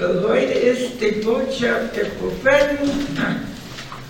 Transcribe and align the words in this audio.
Heute 0.00 0.52
ist 0.52 1.00
die 1.00 1.20
Botschaft 1.22 1.96
der 1.96 2.04
Propheten. 2.20 2.88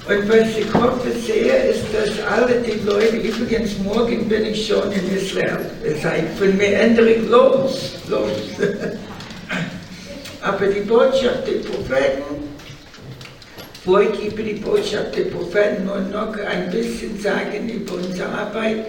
Und 0.07 0.29
was 0.29 0.59
ich 0.59 0.75
hoffe 0.75 1.11
sehr, 1.27 1.71
ist, 1.71 1.85
dass 1.95 2.27
alle 2.31 2.61
die 2.61 2.87
Leute, 2.87 3.17
übrigens 3.17 3.79
morgen 3.79 4.29
bin 4.29 4.45
ich 4.45 4.67
schon 4.67 4.93
in 4.93 5.17
Israel. 5.17 5.61
Das 5.83 6.05
heißt, 6.05 6.39
von 6.39 6.55
mir 6.59 6.75
ändere 6.79 7.13
ich 7.13 7.29
los, 7.31 7.93
los. 8.07 8.69
Aber 10.43 10.67
die 10.67 10.81
Botschaft 10.81 11.47
der 11.47 11.67
Propheten, 11.67 12.23
wo 13.87 13.99
ich 13.99 14.27
über 14.27 14.43
die 14.43 14.61
Botschaft 14.61 15.17
der 15.17 15.25
Propheten 15.25 15.87
nur 15.87 16.01
noch 16.01 16.37
ein 16.37 16.71
bisschen 16.71 17.19
sagen 17.19 17.67
über 17.67 17.95
unsere 17.95 18.29
Arbeit. 18.29 18.85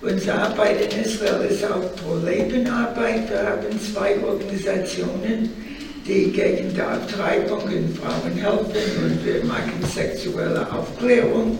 Unsere 0.00 0.38
Arbeit 0.42 0.92
in 0.92 1.02
Israel 1.02 1.44
ist 1.50 1.64
auch 1.64 1.82
Pro-Leben-Arbeit. 1.96 3.30
Wir 3.30 3.38
haben 3.38 3.80
zwei 3.92 4.16
Organisationen 4.24 5.66
die 6.06 6.30
gegen 6.30 6.72
die 6.74 6.80
Abtreibung 6.80 7.68
in 7.70 7.94
Frauen 7.94 8.32
helfen 8.34 9.04
und 9.04 9.26
wir 9.26 9.44
machen 9.44 9.72
sexuelle 9.92 10.70
Aufklärung. 10.72 11.58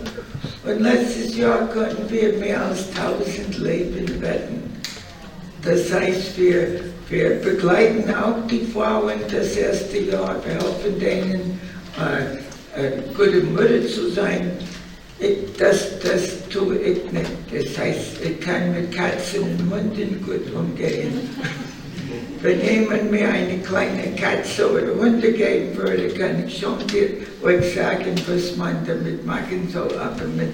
Und 0.65 0.81
letztes 0.81 1.35
Jahr 1.37 1.67
konnten 1.67 2.09
wir 2.09 2.33
mehr 2.33 2.65
als 2.65 2.85
1000 2.95 3.59
Leben 3.59 4.05
retten. 4.21 4.61
Das 5.63 5.91
heißt, 5.91 6.37
wir, 6.37 6.79
wir 7.09 7.29
begleiten 7.41 8.13
auch 8.13 8.47
die 8.49 8.65
Frauen 8.73 9.13
das 9.29 9.55
erste 9.55 9.97
Jahr, 9.97 10.35
wir 10.45 10.53
helfen 10.53 10.99
denen, 10.99 11.59
äh, 11.97 12.79
eine 12.79 13.03
gute 13.15 13.43
Mutter 13.43 13.85
zu 13.87 14.11
sein. 14.11 14.51
Ich, 15.19 15.37
das, 15.57 15.99
das 15.99 16.47
tue 16.49 16.77
ich 16.77 17.11
nicht. 17.11 17.31
Das 17.51 17.77
heißt, 17.77 18.23
ich 18.23 18.39
kann 18.39 18.73
mit 18.73 18.95
Katzen 18.95 19.41
und 19.41 19.71
Hunden 19.71 20.23
gut 20.23 20.53
umgehen. 20.53 21.29
Wenn 22.41 22.61
jemand 22.61 23.11
mir 23.11 23.27
eine 23.27 23.57
kleine 23.59 24.15
Katze 24.15 24.71
oder 24.71 24.95
Hunde 24.95 25.31
geben 25.31 25.75
würde, 25.75 26.07
kann 26.09 26.43
ich 26.45 26.59
schon 26.59 26.77
euch 27.43 27.73
sagen, 27.73 28.15
was 28.27 28.55
man 28.55 28.77
damit 28.85 29.25
machen 29.25 29.67
soll. 29.71 29.91
Aber 29.97 30.25
mit 30.35 30.49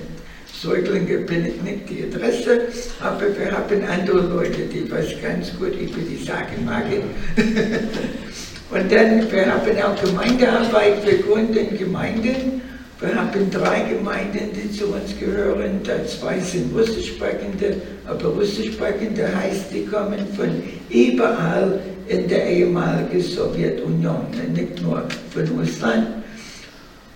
Säuglingen 0.51 1.25
bin 1.25 1.45
ich 1.45 1.61
nicht 1.61 1.89
die 1.89 2.03
Adresse, 2.03 2.61
aber 3.01 3.27
wir 3.37 3.51
haben 3.51 3.83
andere 3.83 4.21
Leute, 4.21 4.61
die 4.73 4.89
was 4.89 5.07
ganz 5.21 5.53
gut 5.57 5.75
über 5.79 5.99
die 6.09 6.23
Sachen 6.23 6.65
machen. 6.65 7.03
Und 8.71 8.91
dann, 8.91 9.31
wir 9.31 9.45
haben 9.45 9.77
auch 9.83 10.03
Gemeindearbeit, 10.03 11.05
wir 11.05 11.19
gründen 11.19 11.77
Gemeinden. 11.77 12.62
Wir 13.03 13.15
haben 13.15 13.51
drei 13.51 13.81
Gemeinden, 13.81 14.51
die 14.55 14.71
zu 14.71 14.85
uns 14.85 15.19
gehören. 15.19 15.81
Da 15.83 16.05
zwei 16.05 16.39
sind 16.39 16.73
Russischsprechende, 16.73 17.75
aber 18.07 18.29
Russischsprechende 18.29 19.27
heißt, 19.27 19.73
die 19.73 19.85
kommen 19.85 20.25
von 20.37 20.63
überall 20.89 21.81
in 22.07 22.29
der 22.29 22.47
ehemaligen 22.47 23.21
Sowjetunion, 23.21 24.27
nicht 24.53 24.81
nur 24.81 25.03
von 25.33 25.59
Russland. 25.59 26.07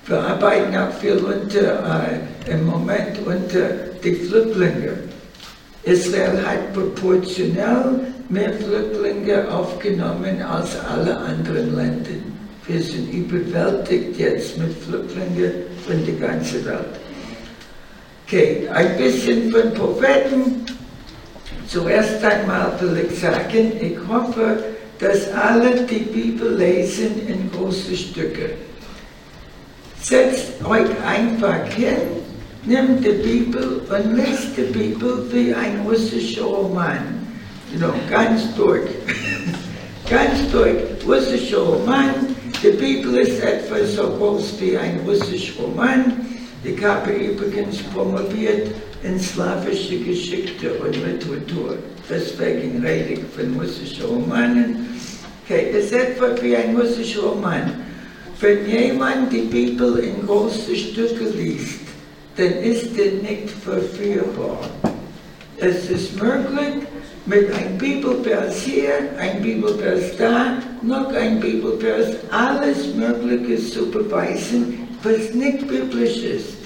Wir 0.07 0.19
arbeiten 0.19 0.75
auch 0.75 0.91
viel 0.99 1.19
unter, 1.19 2.03
äh, 2.03 2.51
im 2.51 2.65
Moment 2.65 3.19
unter 3.25 3.69
die 4.03 4.13
Flüchtlinge. 4.13 4.91
Israel 5.83 6.45
hat 6.45 6.73
proportionell 6.73 8.01
mehr 8.27 8.51
Flüchtlinge 8.55 9.49
aufgenommen 9.49 10.41
als 10.41 10.77
alle 10.93 11.15
anderen 11.15 11.77
Länder. 11.77 12.19
Wir 12.67 12.81
sind 12.81 13.13
überwältigt 13.13 14.17
jetzt 14.17 14.57
mit 14.57 14.73
Flüchtlingen 14.83 15.76
von 15.87 16.05
der 16.05 16.15
ganzen 16.15 16.65
Welt. 16.65 16.99
Okay, 18.25 18.67
ein 18.73 18.97
bisschen 18.97 19.51
von 19.51 19.73
Propheten. 19.73 20.65
Zuerst 21.67 22.23
einmal 22.23 22.73
will 22.81 23.07
ich 23.09 23.19
sagen, 23.19 23.71
ich 23.79 23.97
hoffe, 24.07 24.63
dass 24.99 25.31
alle 25.31 25.81
die 25.89 25.99
Bibel 25.99 26.57
lesen 26.57 27.27
in 27.27 27.49
große 27.51 27.95
Stücke. 27.95 28.51
Setzt 30.01 30.63
euch 30.65 30.89
einfach 31.05 31.65
hin, 31.73 31.97
nehmt 32.65 33.05
die 33.05 33.11
Bibel 33.11 33.81
und 33.89 34.15
lest 34.15 34.57
die 34.57 34.73
Bibel 34.77 35.25
wie 35.31 35.53
ein 35.53 35.81
russischer 35.85 36.43
Roman. 36.43 37.27
You 37.71 37.79
know, 37.79 37.93
ganz 38.09 38.55
durch. 38.55 38.89
ganz 40.09 40.49
durch. 40.51 40.77
Russischer 41.05 41.59
Roman, 41.59 42.35
die 42.63 42.69
Bibel 42.71 43.17
ist 43.17 43.41
etwa 43.43 43.75
so 43.85 44.09
groß 44.17 44.53
wie 44.59 44.77
ein 44.77 44.99
russischer 45.05 45.61
Roman. 45.61 46.25
Ich 46.63 46.83
habe 46.83 47.11
übrigens 47.11 47.77
promoviert 47.93 48.69
in 49.03 49.19
slawische 49.19 49.99
Geschichte 49.99 50.73
und 50.73 50.95
Literatur. 50.95 51.77
Deswegen 52.09 52.83
rede 52.83 53.13
ich 53.13 53.19
von 53.35 53.59
russischen 53.59 54.05
Romanen. 54.05 54.87
Okay, 55.45 55.67
es 55.71 55.85
ist 55.85 55.93
etwa 55.93 56.35
wie 56.41 56.55
ein 56.55 56.75
russischer 56.75 57.21
Roman. 57.21 57.73
Wenn 58.39 58.67
jemand 58.67 59.31
die 59.31 59.41
Bibel 59.41 59.99
in 59.99 60.25
große 60.25 60.75
Stücke 60.75 61.25
liest, 61.35 61.79
dann 62.37 62.53
ist 62.63 62.97
er 62.97 63.13
nicht 63.21 63.49
verführbar. 63.63 64.69
Es 65.57 65.89
ist 65.89 66.21
möglich, 66.21 66.85
mit 67.25 67.51
einem 67.53 67.77
Bibelvers 67.77 68.61
hier, 68.63 68.93
ein 69.17 69.41
Bibelvers 69.41 70.15
da, 70.17 70.57
noch 70.83 71.13
ein 71.13 71.39
Bibelvers, 71.39 72.15
alles 72.31 72.93
Mögliche 72.95 73.57
zu 73.69 73.89
beweisen, 73.89 74.87
was 75.03 75.33
nicht 75.33 75.67
biblisch 75.67 76.23
ist. 76.23 76.57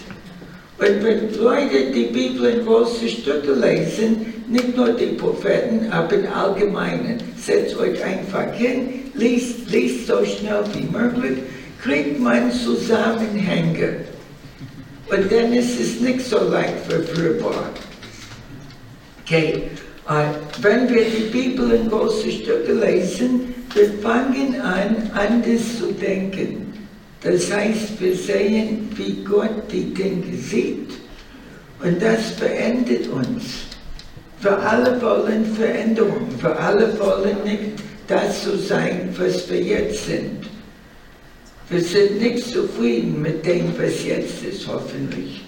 Und 0.77 1.03
wenn 1.03 1.33
Leute 1.39 1.91
die 1.93 2.05
Bibel 2.05 2.45
in 2.49 2.65
große 2.65 3.07
Stücke 3.07 3.53
lesen, 3.53 4.25
nicht 4.47 4.75
nur 4.75 4.89
die 4.93 5.13
Propheten, 5.17 5.91
aber 5.91 6.13
im 6.13 6.27
Allgemeinen, 6.33 7.19
setzt 7.37 7.77
euch 7.77 8.03
einfach 8.03 8.51
hin, 8.53 9.11
liest, 9.13 9.69
liest 9.69 10.07
so 10.07 10.25
schnell 10.25 10.63
wie 10.73 10.91
möglich, 10.91 11.39
kriegt 11.81 12.19
man 12.19 12.51
Zusammenhänge. 12.51 13.97
Und 15.09 15.31
dann 15.31 15.53
ist 15.53 15.79
es 15.79 15.99
nicht 15.99 16.21
so 16.21 16.37
leicht 16.49 16.85
verführbar. 16.87 17.69
Okay, 19.23 19.63
wenn 20.61 20.89
wir 20.89 21.05
die 21.05 21.29
Bibel 21.31 21.71
in 21.71 21.89
große 21.89 22.31
Stücke 22.31 22.73
lesen, 22.73 23.53
wir 23.73 23.93
fangen 24.01 24.59
an, 24.61 25.11
anders 25.13 25.77
zu 25.77 25.91
denken. 25.93 26.73
Das 27.21 27.51
heißt, 27.51 27.99
wir 27.99 28.15
sehen, 28.15 28.89
wie 28.95 29.23
Gott 29.23 29.71
die 29.71 29.93
Dinge 29.93 30.35
sieht 30.35 30.89
und 31.83 32.01
das 32.01 32.31
verändert 32.31 33.07
uns. 33.07 33.67
Wir 34.41 34.57
alle 34.57 34.99
wollen 35.01 35.45
Veränderung, 35.55 36.27
wir 36.39 36.59
alle 36.59 36.97
wollen 36.99 37.43
nicht 37.43 37.79
das 38.07 38.43
zu 38.43 38.57
sein, 38.57 39.13
was 39.17 39.49
wir 39.49 39.61
jetzt 39.61 40.05
sind. 40.07 40.45
Wir 41.69 41.81
sind 41.81 42.19
nicht 42.19 42.45
zufrieden 42.49 43.21
mit 43.21 43.45
dem, 43.45 43.73
was 43.77 44.03
jetzt 44.03 44.43
ist, 44.43 44.67
hoffentlich. 44.67 45.45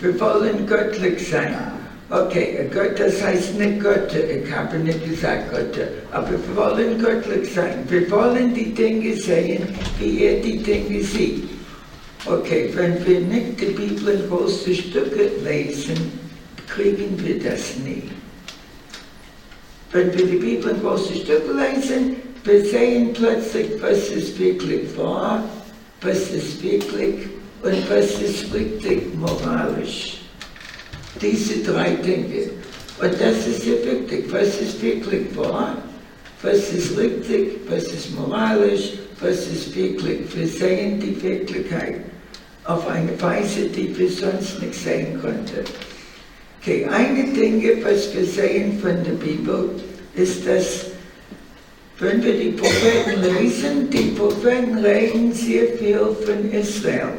Wir 0.00 0.18
wollen 0.20 0.66
göttlich 0.66 1.28
sein. 1.28 1.79
Okay, 2.10 2.68
das 2.98 3.22
heißt 3.22 3.56
nicht 3.56 3.78
Götter, 3.78 4.28
ich 4.28 4.50
habe 4.50 4.78
nicht 4.80 5.04
gesagt 5.08 5.52
Götter, 5.52 5.86
aber 6.10 6.30
wir 6.32 6.56
wollen 6.56 6.98
göttlich 6.98 7.54
sein. 7.54 7.84
Wir 7.88 8.10
wollen 8.10 8.52
die 8.52 8.74
Dinge 8.74 9.16
sehen, 9.16 9.68
wie 10.00 10.24
er 10.24 10.40
die 10.40 10.58
Dinge 10.58 11.04
sieht. 11.04 11.44
Okay, 12.26 12.68
wenn 12.74 13.06
wir 13.06 13.20
nicht 13.20 13.60
die 13.60 13.66
Bibel 13.66 14.14
in 14.14 14.28
große 14.28 14.74
Stücke 14.74 15.30
lesen, 15.44 16.10
kriegen 16.66 17.16
wir 17.24 17.38
das 17.38 17.76
nie. 17.76 18.02
Wenn 19.92 20.12
wir 20.12 20.26
die 20.26 20.36
Bibel 20.36 20.72
in 20.72 20.80
große 20.80 21.14
Stücke 21.14 21.52
lesen, 21.52 22.16
wir 22.42 22.64
sehen 22.64 23.12
plötzlich, 23.12 23.80
was 23.80 24.08
ist 24.08 24.36
wirklich 24.36 24.96
wahr, 24.96 25.44
was 26.00 26.32
ist 26.32 26.60
wirklich 26.60 27.26
und 27.62 27.88
was 27.88 28.20
ist 28.20 28.52
richtig 28.52 29.14
moralisch. 29.14 30.19
Diese 31.20 31.58
drei 31.58 31.90
Dinge. 31.90 32.50
Und 33.00 33.12
das 33.20 33.46
ist 33.46 33.62
sehr 33.62 33.84
wichtig. 33.84 34.24
Was 34.30 34.60
ist 34.60 34.82
wirklich 34.82 35.22
wahr? 35.34 35.76
Was 36.42 36.72
ist 36.72 36.96
richtig? 36.96 37.58
Was 37.68 37.84
ist 37.84 38.14
moralisch? 38.14 38.92
Was 39.20 39.46
ist 39.46 39.74
wirklich? 39.74 40.20
Wir 40.34 40.46
sehen 40.46 41.00
die 41.00 41.22
Wirklichkeit 41.22 42.00
auf 42.64 42.86
eine 42.88 43.20
Weise, 43.20 43.66
die 43.66 43.96
wir 43.96 44.08
sonst 44.08 44.60
nicht 44.62 44.74
sehen 44.74 45.20
konnten. 45.20 45.64
Okay, 46.60 46.86
eine 46.86 47.32
Dinge, 47.32 47.82
was 47.82 48.14
wir 48.14 48.24
sehen 48.24 48.78
von 48.80 49.02
der 49.02 49.12
Bibel, 49.12 49.70
ist, 50.14 50.46
dass 50.46 50.86
wenn 51.98 52.22
wir 52.22 52.34
die 52.34 52.50
Propheten 52.52 53.22
lesen, 53.22 53.90
die 53.90 54.12
Propheten 54.18 54.78
reden 54.78 55.32
sehr 55.32 55.68
viel 55.78 56.16
von 56.24 56.50
Israel. 56.50 57.12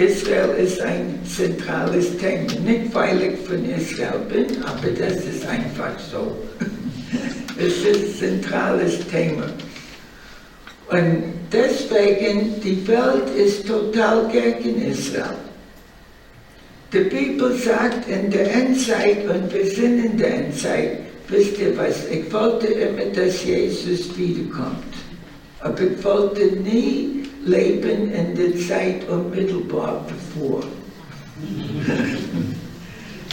Israel 0.00 0.50
ist 0.56 0.80
ein 0.80 1.18
zentrales 1.26 2.16
Thema. 2.16 2.52
Nicht, 2.64 2.94
weil 2.94 3.20
ich 3.22 3.46
von 3.46 3.62
Israel 3.68 4.20
bin, 4.28 4.62
aber 4.64 4.88
das 4.98 5.24
ist 5.24 5.46
einfach 5.46 5.98
so. 6.10 6.36
es 7.58 7.84
ist 7.84 8.22
ein 8.22 8.40
zentrales 8.40 9.06
Thema. 9.08 9.44
Und 10.88 11.22
deswegen, 11.52 12.60
die 12.62 12.86
Welt 12.88 13.28
ist 13.36 13.66
total 13.66 14.26
gegen 14.28 14.82
Israel. 14.82 15.36
Die 16.92 17.00
Bibel 17.00 17.54
sagt 17.54 18.08
in 18.08 18.30
der 18.30 18.52
Endzeit, 18.52 19.28
und 19.28 19.52
wir 19.52 19.66
sind 19.66 20.04
in 20.04 20.16
der 20.16 20.34
Endzeit, 20.46 20.98
wisst 21.28 21.58
ihr 21.58 21.76
was, 21.76 22.08
ich 22.10 22.32
wollte 22.32 22.66
immer, 22.66 23.04
dass 23.14 23.44
Jesus 23.44 24.16
wiederkommt. 24.16 24.90
aber 25.60 25.82
ich 25.82 26.04
wollte 26.04 26.46
nie 26.56 27.19
leben 27.44 28.12
in 28.12 28.34
der 28.34 28.56
Zeit 28.66 29.08
unmittelbar 29.08 30.04
bevor. 30.08 30.62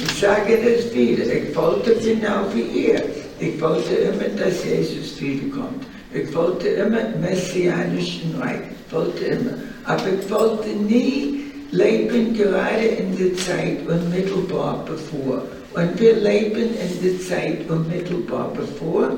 ich 0.01 0.19
sage 0.19 0.57
das 0.57 0.93
wieder, 0.93 1.25
ich 1.25 1.55
wollte 1.55 1.95
genau 1.95 2.45
wie 2.53 2.85
ihr. 2.85 3.01
Ich 3.39 3.61
wollte 3.61 3.93
immer, 3.93 4.29
dass 4.39 4.63
Jesus 4.65 5.21
wiederkommt. 5.21 5.85
Ich 6.13 6.33
wollte 6.33 6.69
immer 6.69 7.09
messianischen 7.21 8.35
Reich. 8.39 8.61
Ich 8.87 8.93
wollte 8.93 9.25
immer. 9.25 9.53
Aber 9.83 10.05
ich 10.07 10.29
wollte 10.31 10.69
nie 10.69 11.43
leben 11.71 12.33
gerade 12.33 12.85
in 12.85 13.17
der 13.17 13.35
Zeit 13.35 13.77
unmittelbar 13.87 14.85
bevor. 14.87 15.43
Und 15.73 15.99
wir 15.99 16.15
leben 16.15 16.69
in 16.71 17.03
der 17.03 17.19
Zeit 17.19 17.69
unmittelbar 17.69 18.51
bevor. 18.55 19.17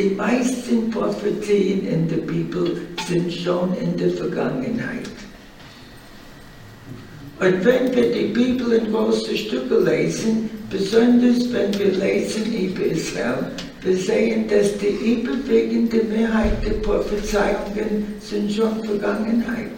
Die 0.00 0.14
meisten 0.14 0.90
Prophetien 0.90 1.86
in 1.86 2.08
der 2.08 2.22
Bibel 2.24 2.80
sind 3.06 3.30
schon 3.30 3.74
in 3.74 3.98
der 3.98 4.08
Vergangenheit. 4.08 5.10
Und 7.38 7.62
wenn 7.62 7.94
wir 7.94 8.10
die 8.10 8.32
Bibel 8.32 8.72
in 8.72 8.90
große 8.90 9.36
Stücke 9.36 9.78
lesen, 9.78 10.48
besonders 10.70 11.52
wenn 11.52 11.78
wir 11.78 11.92
lesen 11.92 12.46
über 12.46 12.86
Israel, 12.86 13.52
wir 13.82 13.96
sehen, 13.98 14.48
dass 14.48 14.78
die 14.78 14.86
überwiegende 14.86 16.02
Mehrheit 16.04 16.64
der 16.64 16.78
Prophezeiungen 16.80 18.14
sind 18.20 18.50
schon 18.52 18.82
Vergangenheit. 18.82 19.68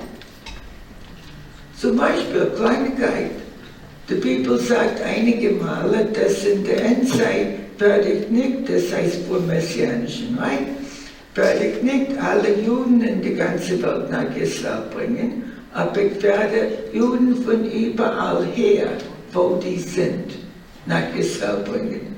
Zum 1.80 1.96
Beispiel 1.96 2.48
Kleinigkeit. 2.54 3.30
Die 4.08 4.14
Bibel 4.14 4.56
sagt 4.60 5.02
einige 5.02 5.50
Male, 5.50 6.06
dass 6.12 6.44
in 6.44 6.62
der 6.62 6.84
Endzeit 6.84 7.61
nicht, 8.31 8.69
das 8.69 8.93
heißt 8.93 9.26
vor 9.29 9.40
Messianischen 9.40 10.38
werde 11.34 11.64
ich 11.64 11.82
nicht 11.82 12.19
alle 12.19 12.61
Juden 12.61 13.00
in 13.02 13.23
die 13.23 13.34
ganze 13.34 13.82
Welt 13.82 14.11
nach 14.11 14.37
Israel 14.37 14.82
bringen, 14.94 15.44
aber 15.73 16.02
ich 16.02 16.23
werde 16.23 16.69
Juden 16.93 17.43
von 17.43 17.64
überall 17.70 18.44
her, 18.55 18.88
wo 19.32 19.58
die 19.62 19.79
sind, 19.79 20.32
nach 20.87 21.14
Israel 21.17 21.64
bringen. 21.64 22.14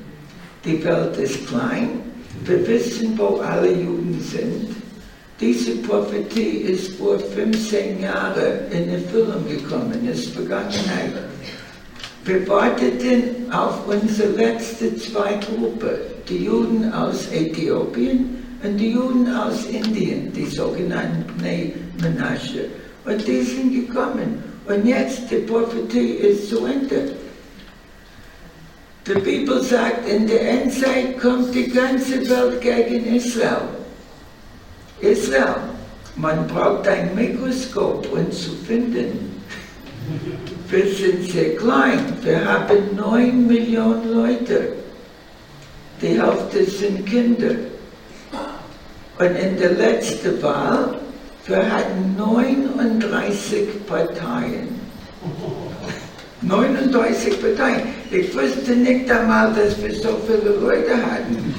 Die 0.65 0.83
Welt 0.83 1.17
ist 1.19 1.47
klein, 1.47 2.01
wir 2.45 2.67
wissen, 2.67 3.17
wo 3.17 3.37
alle 3.37 3.71
Juden 3.71 4.19
sind. 4.21 4.75
Diese 5.41 5.77
Prophetie 5.77 6.65
ist 6.73 6.97
vor 6.97 7.19
15 7.19 8.03
Jahren 8.03 8.71
in 8.71 8.89
Erfüllung 8.95 9.47
gekommen, 9.49 10.09
ist 10.11 10.31
Vergangenheit. 10.31 11.13
Wir 12.25 12.49
warteten 12.49 13.53
auf 13.53 13.87
unsere 13.87 14.31
letzte 14.31 14.97
zwei 14.97 15.35
Gruppen, 15.35 15.91
die 16.27 16.45
Juden 16.45 16.91
aus 16.91 17.31
Äthiopien 17.31 18.43
und 18.63 18.79
die 18.79 18.93
Juden 18.93 19.31
aus 19.35 19.67
Indien, 19.67 20.33
die 20.33 20.47
sogenannten 20.47 21.25
Bnei 21.37 21.75
Menashe. 22.01 22.71
Und 23.05 23.27
die 23.27 23.43
sind 23.43 23.89
gekommen. 23.89 24.43
Und 24.67 24.87
jetzt, 24.87 25.31
die 25.31 25.37
Prophetie 25.37 26.13
ist 26.13 26.49
zu 26.49 26.65
Ende. 26.65 27.13
Die 29.07 29.21
Bibel 29.21 29.63
sagt, 29.63 30.09
in 30.09 30.27
der 30.27 30.49
Endzeit 30.49 31.19
kommt 31.21 31.55
die 31.55 31.69
ganze 31.69 32.27
Welt 32.31 32.59
gegen 32.63 33.05
Israel. 33.15 33.69
Israel, 35.01 35.57
man 36.17 36.47
braucht 36.47 36.89
ein 36.89 37.15
Mikroskop, 37.15 38.11
um 38.11 38.33
zu 38.33 38.53
finden. 38.67 39.43
Wir 40.69 40.87
sind 40.87 41.31
sehr 41.31 41.57
klein. 41.57 42.01
Wir 42.23 42.45
haben 42.45 42.97
neun 42.97 43.47
Millionen 43.47 44.15
Leute. 44.15 44.73
Die 46.01 46.21
Hälfte 46.21 46.65
sind 46.65 47.07
Kinder. 47.07 47.55
Und 49.19 49.37
in 49.37 49.57
der 49.59 49.73
letzten 49.73 50.43
Wahl, 50.43 50.99
wir 51.47 51.71
hatten 51.71 52.17
39 52.17 53.87
Parteien. 53.87 54.81
39 56.43 57.41
Parteien. 57.41 57.83
Ich 58.11 58.35
wusste 58.35 58.73
nicht 58.73 59.11
einmal, 59.11 59.53
dass 59.55 59.81
wir 59.83 59.95
so 59.95 60.19
viele 60.27 60.57
Leute 60.57 60.97
hatten. 60.97 61.55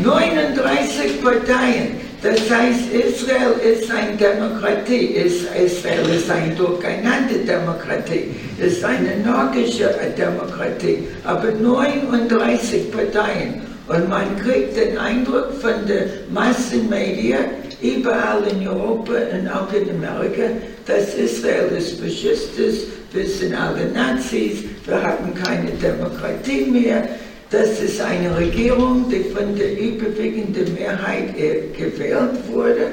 39 0.02 1.22
Parteien. 1.22 2.03
Das 2.24 2.40
heißt, 2.50 2.90
Israel 2.90 3.52
ist 3.62 3.90
eine 3.90 4.16
Demokratie. 4.16 5.08
Israel 5.08 6.08
ist 6.08 6.30
eine 6.30 6.54
durcheinander 6.54 7.34
Demokratie. 7.46 8.30
Ist 8.58 8.82
eine 8.82 9.12
anarchische 9.22 9.90
Demokratie. 10.16 11.06
Aber 11.24 11.50
39 11.52 12.90
Parteien. 12.90 13.60
Und 13.88 14.08
man 14.08 14.38
kriegt 14.38 14.74
den 14.74 14.96
Eindruck 14.96 15.52
von 15.60 15.86
den 15.86 16.04
Massenmedien, 16.32 17.44
überall 17.82 18.42
in 18.50 18.66
Europa 18.66 19.12
und 19.30 19.46
auch 19.46 19.70
in 19.74 19.90
Amerika, 19.90 20.44
dass 20.86 21.14
Israel 21.16 21.68
ist 21.76 22.00
Faschistes, 22.00 22.86
wir 23.12 23.26
sind 23.26 23.54
alle 23.54 23.84
Nazis, 23.92 24.64
wir 24.86 25.02
haben 25.02 25.34
keine 25.34 25.72
Demokratie 25.72 26.64
mehr. 26.70 27.06
Das 27.54 27.80
ist 27.80 28.00
eine 28.00 28.36
Regierung, 28.36 29.08
die 29.08 29.30
von 29.32 29.54
der 29.54 29.78
überwiegenden 29.78 30.74
Mehrheit 30.74 31.36
gewählt 31.36 32.48
wurde. 32.48 32.88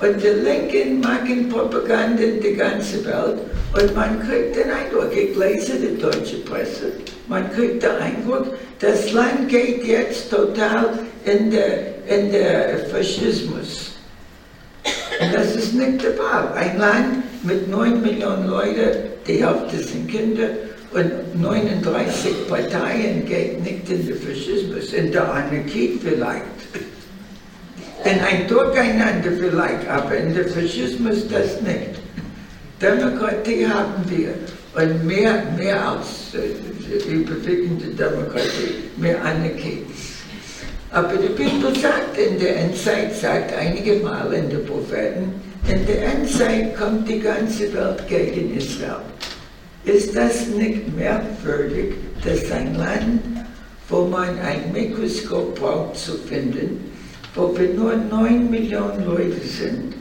Und 0.00 0.20
die 0.20 0.26
Linken 0.26 0.98
machen 0.98 1.48
Propaganda 1.48 2.24
in 2.24 2.40
die 2.40 2.54
ganze 2.54 3.04
Welt. 3.04 3.38
Und 3.80 3.94
man 3.94 4.18
kriegt 4.26 4.56
den 4.56 4.68
Eindruck, 4.68 5.16
ich 5.16 5.36
lese 5.36 5.74
die 5.78 5.96
deutsche 5.96 6.38
Presse, 6.38 6.90
man 7.28 7.52
kriegt 7.52 7.84
den 7.84 7.92
Eindruck, 7.92 8.48
das 8.80 9.12
Land 9.12 9.48
geht 9.48 9.84
jetzt 9.84 10.28
total 10.28 10.98
in 11.24 11.52
der, 11.52 12.04
in 12.08 12.32
der 12.32 12.80
Faschismus. 12.90 13.92
Und 15.20 15.32
das 15.32 15.54
ist 15.54 15.74
nicht 15.74 16.02
der 16.02 16.14
Fall. 16.14 16.52
Ein 16.56 16.78
Land 16.78 17.44
mit 17.44 17.70
9 17.70 18.02
Millionen 18.02 18.48
Leuten, 18.48 19.04
die 19.24 19.46
Hälfte 19.46 19.76
sind 19.76 20.10
Kinder, 20.10 20.48
und 20.94 21.40
39 21.40 22.48
Parteien 22.48 23.24
geht 23.26 23.62
nicht 23.62 23.88
in 23.88 24.06
den 24.06 24.16
Faschismus, 24.16 24.92
in 24.92 25.12
der 25.12 25.32
Anarchie 25.32 25.98
vielleicht. 26.02 26.42
In 28.04 28.20
ein 28.20 28.46
Durcheinander 28.48 29.30
vielleicht, 29.38 29.88
aber 29.88 30.16
in 30.16 30.34
der 30.34 30.48
Faschismus 30.48 31.28
das 31.28 31.60
nicht. 31.62 32.00
Demokratie 32.80 33.66
haben 33.66 34.04
wir 34.08 34.34
und 34.74 35.06
mehr, 35.06 35.42
mehr 35.56 35.88
als 35.88 36.34
äh, 36.34 37.12
überwiegende 37.12 37.88
Demokratie, 37.88 38.90
mehr 38.96 39.22
Anarchie. 39.22 39.84
Aber 40.90 41.14
die 41.16 41.28
Bibel 41.28 41.74
sagt 41.74 42.18
in 42.18 42.38
der 42.38 42.56
Endzeit, 42.56 43.14
sagt 43.14 43.54
einige 43.54 43.96
Mal 43.96 44.32
in 44.32 44.50
den 44.50 44.64
Propheten, 44.66 45.32
in 45.68 45.86
der 45.86 46.04
Endzeit 46.04 46.76
kommt 46.76 47.08
die 47.08 47.20
ganze 47.20 47.72
Welt 47.72 48.06
gegen 48.08 48.56
Israel. 48.56 49.00
Ist 49.84 50.14
das 50.16 50.46
nicht 50.46 50.94
merkwürdig, 50.96 51.94
dass 52.24 52.50
ein 52.52 52.76
Land, 52.76 53.20
wo 53.88 54.06
man 54.06 54.38
ein 54.38 54.72
Mikroskop 54.72 55.58
braucht 55.58 55.96
zu 55.96 56.12
finden, 56.18 56.92
wo 57.34 57.56
wir 57.58 57.74
nur 57.74 57.96
9 57.96 58.48
Millionen 58.48 59.04
Leute 59.04 59.40
sind, 59.40 59.94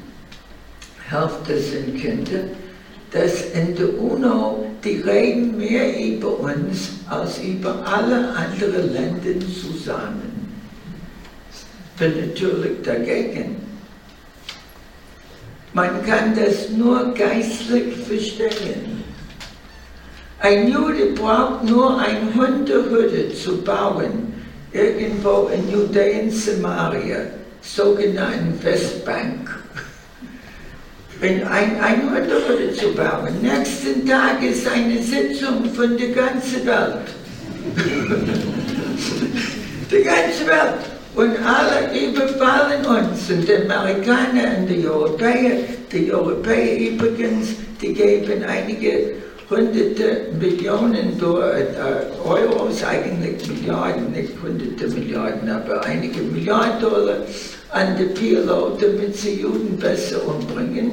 Hälfte 1.10 1.60
sind 1.60 2.00
Kinder, 2.00 2.44
dass 3.12 3.42
in 3.54 3.76
der 3.76 4.00
UNO 4.00 4.66
die 4.84 5.02
reden 5.02 5.58
mehr 5.58 6.00
über 6.00 6.40
uns 6.40 6.92
als 7.10 7.40
über 7.40 7.86
alle 7.86 8.30
anderen 8.30 8.94
Länder 8.94 9.46
zusammen. 9.62 10.54
Ich 11.52 12.00
bin 12.00 12.28
natürlich 12.28 12.82
dagegen. 12.84 13.58
Man 15.74 16.04
kann 16.06 16.36
das 16.36 16.70
nur 16.70 17.14
geistlich 17.14 17.96
verstehen. 18.08 19.01
Ein 20.42 20.72
Jude 20.72 21.08
braucht 21.14 21.66
nur 21.66 22.00
eine 22.00 22.34
Hundehütte 22.34 23.36
zu 23.36 23.62
bauen, 23.62 24.34
irgendwo 24.74 25.52
in 25.54 25.72
Judäen, 25.72 26.32
Samaria, 26.32 27.20
sogenannten 27.62 28.58
Westbank. 28.64 29.52
In 31.22 31.44
ein, 31.44 31.80
eine 31.80 32.10
Hundehütte 32.10 32.74
zu 32.76 32.92
bauen. 32.96 33.40
Nächsten 33.44 34.08
Tag 34.08 34.42
ist 34.42 34.68
eine 34.68 35.00
Sitzung 35.04 35.72
von 35.76 35.96
der 35.96 36.10
ganzen 36.10 36.66
Welt. 36.66 37.06
die 39.92 40.04
ganze 40.04 40.48
Welt. 40.48 40.80
Und 41.14 41.34
alle 41.46 41.92
überfallen 42.08 42.84
uns. 42.84 43.30
Und 43.30 43.48
die 43.48 43.54
Amerikaner 43.54 44.58
und 44.58 44.68
die 44.68 44.88
Europäer, 44.88 45.58
die 45.92 46.12
Europäer 46.12 46.94
übrigens, 46.94 47.50
die 47.80 47.94
geben 47.94 48.44
einige 48.44 49.22
hunderte 49.52 50.28
Millionen 50.40 51.20
äh, 51.20 52.26
Euros, 52.26 52.84
eigentlich 52.84 53.48
Milliarden, 53.48 54.12
nicht 54.12 54.32
hunderte 54.42 54.88
Milliarden, 54.88 55.50
aber 55.50 55.84
einige 55.84 56.22
Milliarden 56.22 56.80
Dollar 56.82 57.18
an 57.72 57.98
die 57.98 58.06
PLO, 58.06 58.78
damit 58.80 59.16
sie 59.16 59.42
Juden 59.42 59.78
besser 59.78 60.26
umbringen. 60.26 60.92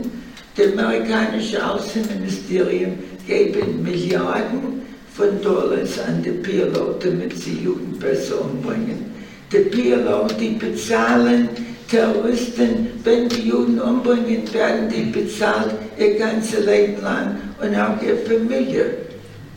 Das 0.57 0.77
amerikanische 0.77 1.65
Außenministerium 1.65 2.99
geben 3.29 3.83
Milliarden 3.85 4.83
von 5.15 5.41
Dollars 5.41 6.01
an 6.01 6.21
die 6.23 6.31
PLO, 6.31 6.97
damit 7.01 7.39
sie 7.39 7.61
Juden 7.63 7.97
besser 7.99 8.41
umbringen. 8.41 9.07
Die 9.53 9.59
PLO, 9.59 10.27
die 10.39 10.51
bezahlen 10.51 11.49
Terroristen, 11.89 13.01
wenn 13.03 13.29
die 13.29 13.49
Juden 13.49 13.81
umbringen, 13.81 14.53
werden 14.53 14.89
die 14.89 15.05
bezahlt 15.05 15.75
ihr 15.97 16.19
ganzes 16.19 16.65
Leben 16.67 17.03
lang 17.03 17.39
und 17.61 17.75
auch 17.75 18.01
ihre 18.03 18.19
Familie. 18.19 18.91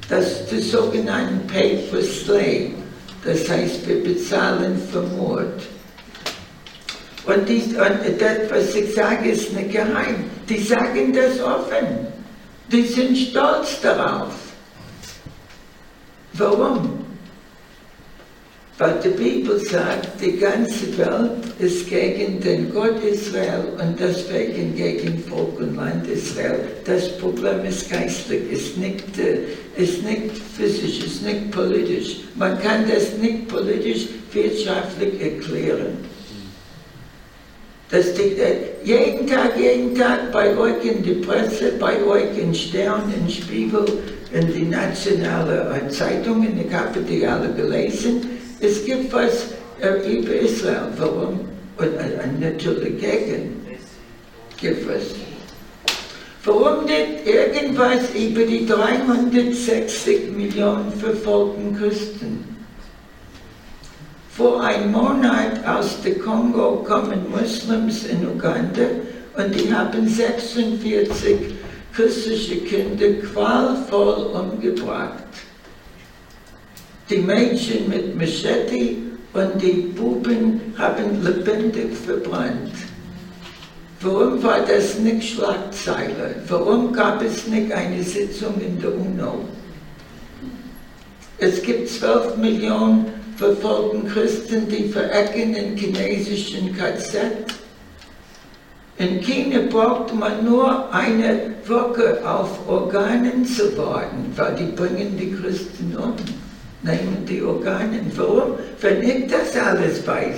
Das 0.09 0.25
ist 0.25 0.51
der 0.51 0.61
sogenannte 0.61 1.53
Pay 1.53 1.79
for 1.89 2.01
Slay. 2.01 2.73
Das 3.23 3.49
heißt, 3.49 3.87
wir 3.87 4.03
bezahlen 4.03 4.81
für 4.91 5.01
Mord. 5.01 5.61
Und, 7.25 7.47
dies, 7.47 7.67
und 7.67 8.19
das, 8.19 8.49
was 8.49 8.75
ich 8.75 8.95
sage, 8.95 9.29
ist 9.29 9.53
nicht 9.53 9.71
geheim. 9.71 10.25
Die 10.49 10.57
sagen 10.57 11.13
das 11.13 11.39
offen. 11.39 12.07
Die 12.71 12.83
sind 12.83 13.15
stolz 13.15 13.79
darauf. 13.81 14.33
Warum? 16.33 17.00
Weil 18.81 18.95
die 19.03 19.09
Bibel 19.09 19.59
sagt, 19.59 20.19
die 20.19 20.37
ganze 20.37 20.97
Welt 20.97 21.29
ist 21.59 21.87
gegen 21.87 22.39
den 22.39 22.73
Gott 22.73 22.95
Israel 23.03 23.65
und 23.79 23.99
deswegen 23.99 24.75
gegen 24.75 25.23
Volk 25.25 25.59
und 25.59 25.75
Land 25.75 26.07
Israel. 26.07 26.61
Das 26.83 27.15
Problem 27.19 27.63
ist 27.63 27.91
geistlich, 27.91 28.51
ist 28.51 28.77
nicht, 28.77 29.03
äh, 29.19 29.41
ist 29.79 30.01
nicht 30.03 30.31
physisch, 30.57 31.05
ist 31.05 31.23
nicht 31.23 31.51
politisch. 31.51 32.21
Man 32.35 32.59
kann 32.59 32.85
das 32.91 33.15
nicht 33.21 33.47
politisch, 33.49 34.07
wirtschaftlich 34.33 35.21
erklären. 35.21 35.97
Dass 37.91 38.15
die, 38.15 38.35
äh, 38.41 38.55
jeden 38.83 39.27
Tag, 39.27 39.59
jeden 39.59 39.93
Tag 39.93 40.31
bei 40.31 40.57
euch 40.57 40.83
in 40.83 41.03
der 41.03 41.23
Presse, 41.23 41.73
bei 41.79 42.03
euch 42.03 42.35
in 42.35 42.55
Stern, 42.55 43.13
in 43.15 43.29
Spiegel, 43.29 43.85
in 44.33 44.51
die 44.51 44.65
nationalen 44.65 45.87
Zeitungen, 45.91 46.59
ich 46.65 46.73
habe 46.73 46.99
die 47.01 47.27
alle 47.27 47.53
gelesen, 47.53 48.40
es 48.61 48.85
gibt 48.85 49.11
was 49.11 49.47
äh, 49.81 50.17
über 50.17 50.33
Israel, 50.35 50.87
warum? 50.97 51.39
Und 51.77 51.95
äh, 51.97 52.27
natürlich 52.39 52.99
gegen. 52.99 53.61
Gibt 54.57 54.87
was. 54.87 55.01
Warum 56.45 56.85
nicht 56.85 57.25
irgendwas 57.25 58.13
über 58.15 58.43
die 58.43 58.65
360 58.65 60.31
Millionen 60.31 60.91
verfolgten 60.93 61.75
Christen? 61.77 62.57
Vor 64.29 64.63
einem 64.63 64.91
Monat 64.91 65.65
aus 65.65 66.01
dem 66.01 66.19
Kongo 66.19 66.83
kommen 66.83 67.29
Muslims 67.29 68.05
in 68.05 68.27
Uganda 68.27 68.83
und 69.37 69.53
die 69.53 69.73
haben 69.73 70.07
46 70.07 71.55
christliche 71.93 72.57
Kinder 72.61 73.27
qualvoll 73.27 74.31
umgebracht 74.33 75.23
die 77.11 77.17
Mädchen 77.17 77.89
mit 77.89 78.15
Machete 78.15 78.95
und 79.33 79.61
die 79.61 79.91
Buben 79.95 80.61
haben 80.77 81.21
lebendig 81.23 81.93
verbrannt. 82.05 82.73
Warum 83.99 84.41
war 84.41 84.61
das 84.61 84.97
nicht 84.97 85.35
Schlagzeile? 85.35 86.35
Warum 86.47 86.93
gab 86.93 87.21
es 87.21 87.47
nicht 87.47 87.71
eine 87.71 88.01
Sitzung 88.01 88.59
in 88.61 88.79
der 88.79 88.95
UNO? 88.95 89.45
Es 91.37 91.61
gibt 91.61 91.89
12 91.89 92.37
Millionen 92.37 93.07
verfolgten 93.35 94.07
Christen, 94.07 94.67
die 94.69 94.87
verecken 94.89 95.53
in 95.53 95.75
chinesischen 95.75 96.75
KZ. 96.77 97.17
In 98.97 99.19
China 99.21 99.59
braucht 99.69 100.13
man 100.15 100.45
nur 100.45 100.93
eine 100.93 101.55
Woche 101.65 102.21
auf 102.23 102.67
Organen 102.67 103.45
zu 103.45 103.75
warten, 103.77 104.31
weil 104.35 104.55
die 104.55 104.71
bringen 104.71 105.17
die 105.17 105.31
Christen 105.31 105.95
um 105.97 106.13
nehmen 106.83 107.25
die 107.27 107.41
Organe. 107.41 108.01
Warum? 108.15 108.55
Wenn 108.79 109.03
ich 109.03 109.27
das 109.27 109.55
alles 109.55 110.05
weiß. 110.05 110.37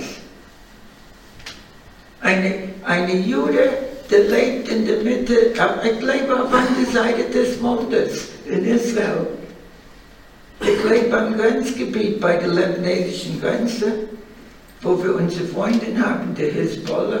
Eine, 2.20 2.54
eine 2.84 3.16
Jude, 3.16 3.68
der 4.10 4.24
lebt 4.24 4.68
in 4.68 4.86
der 4.86 5.02
Mitte, 5.02 5.52
ich 5.52 6.00
lebe 6.00 6.42
auf 6.42 6.52
einer 6.52 6.90
Seite 6.92 7.24
des 7.32 7.60
Mondes 7.60 8.28
in 8.48 8.64
Israel. 8.64 9.26
Ich 10.60 10.90
lebe 10.90 11.18
am 11.18 11.36
Grenzgebiet 11.36 12.20
bei 12.20 12.36
der 12.36 12.48
lebanesischen 12.48 13.40
Grenze, 13.40 13.92
wo 14.82 15.02
wir 15.02 15.16
unsere 15.16 15.46
Freundin 15.46 16.04
haben, 16.04 16.34
der 16.34 16.50
Hezbollah. 16.52 17.20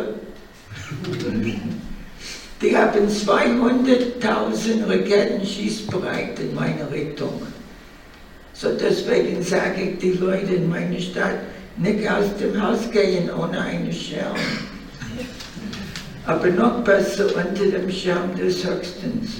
Die 2.62 2.76
haben 2.76 3.08
200.000 3.08 4.88
Raketen 4.88 5.46
schießbereit 5.46 6.38
in 6.38 6.54
meine 6.54 6.90
Richtung. 6.90 7.42
So 8.54 8.68
deswegen 8.72 9.42
sage 9.42 9.82
ich 9.82 9.98
die 9.98 10.12
Leute 10.12 10.54
in 10.54 10.70
meiner 10.70 11.00
Stadt, 11.00 11.40
nicht 11.76 12.08
aus 12.08 12.26
dem 12.40 12.62
Haus 12.62 12.88
gehen 12.92 13.28
ohne 13.30 13.60
eine 13.60 13.92
Schirm. 13.92 14.36
Aber 16.24 16.46
noch 16.48 16.84
besser 16.84 17.26
unter 17.26 17.64
dem 17.64 17.90
Schirm 17.90 18.34
des 18.38 18.64
Höchstens. 18.64 19.30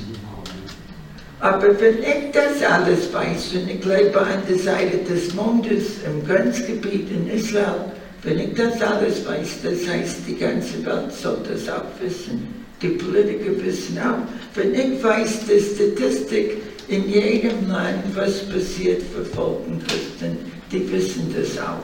Aber 1.39 1.79
wenn 1.81 1.99
ich 1.99 2.33
das 2.33 2.63
alles 2.69 3.13
weiß 3.13 3.53
und 3.55 3.71
ich 3.71 3.85
lebe 3.85 4.21
an 4.21 4.43
der 4.49 4.59
Seite 4.59 4.99
des 4.99 5.33
Mondes 5.35 5.99
im 6.07 6.27
Grenzgebiet 6.27 7.11
in 7.11 7.29
Israel, 7.29 7.93
wenn 8.23 8.41
ich 8.41 8.55
das 8.55 8.81
alles 8.81 9.27
weiß, 9.27 9.59
das 9.63 9.87
heißt, 9.87 10.17
die 10.27 10.37
ganze 10.37 10.85
Welt 10.85 11.13
soll 11.13 11.39
das 11.49 11.69
auch 11.69 11.85
wissen. 12.01 12.49
Die 12.81 12.89
Politiker 12.89 13.65
wissen 13.65 13.99
auch. 13.99 14.27
Wenn 14.55 14.75
ich 14.75 15.03
weiß, 15.03 15.41
die 15.47 15.61
Statistik 15.61 16.63
in 16.89 17.09
jedem 17.09 17.69
Land, 17.69 18.05
was 18.15 18.49
passiert 18.49 19.03
verfolgten 19.03 19.83
Christen, 19.87 20.39
die 20.71 20.91
wissen 20.91 21.35
das 21.37 21.59
auch. 21.59 21.79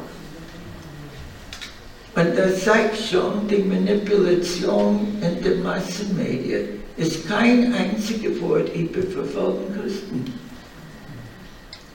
Und 2.16 2.37
das 2.37 2.64
zeigt 2.64 2.97
schon 2.97 3.47
die 3.49 3.59
Manipulation 3.59 5.16
in 5.23 5.42
den 5.42 5.62
Massenmedien. 5.62 6.80
ist 7.00 7.26
kein 7.26 7.73
einziges 7.73 8.40
Wort 8.42 8.75
über 8.75 9.02
verfolgten 9.02 9.80
Christen. 9.80 10.25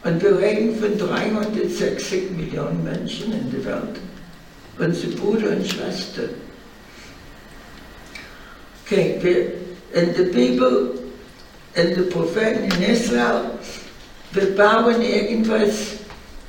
Und 0.04 0.22
wir 0.22 0.38
reden 0.38 0.76
von 0.78 0.98
360 0.98 2.32
Millionen 2.32 2.84
Menschen 2.84 3.34
in 3.34 3.52
der 3.52 3.66
Welt. 3.66 4.00
Unsere 4.80 5.14
Brüder 5.14 5.50
und 5.52 5.68
Schwestern. 5.68 6.30
Okay, 8.86 9.18
wir, 9.22 10.02
in 10.02 10.14
der 10.16 10.24
Bibel 10.24 10.92
in 11.76 11.94
den 11.94 12.10
Propheten 12.10 12.64
in 12.64 12.94
Israel, 12.94 13.42
wir 14.32 14.56
bauen 14.56 15.02
irgendwas, 15.02 15.96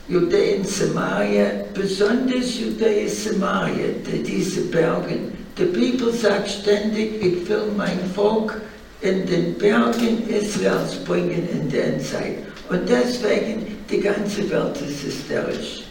Judäen, 0.09 0.65
Samaria, 0.65 1.65
besonders 1.75 2.59
Judäen, 2.59 3.09
Samaria, 3.09 3.89
diese 4.25 4.61
Berge. 4.63 5.19
Die 5.59 5.65
Bibel 5.65 6.13
sagt 6.13 6.49
ständig, 6.49 7.21
ich 7.21 7.49
will 7.49 7.67
mein 7.77 7.99
Volk 8.15 8.61
in 9.01 9.27
den 9.27 9.55
Bergen 9.55 10.29
Israels 10.29 10.95
bringen 11.05 11.49
in 11.51 11.69
der 11.71 11.99
Zeit. 11.99 12.39
Und 12.69 12.89
deswegen, 12.89 13.79
die 13.91 14.01
ganze 14.01 14.49
Welt 14.51 14.77
ist 14.89 15.05
hysterisch. 15.05 15.83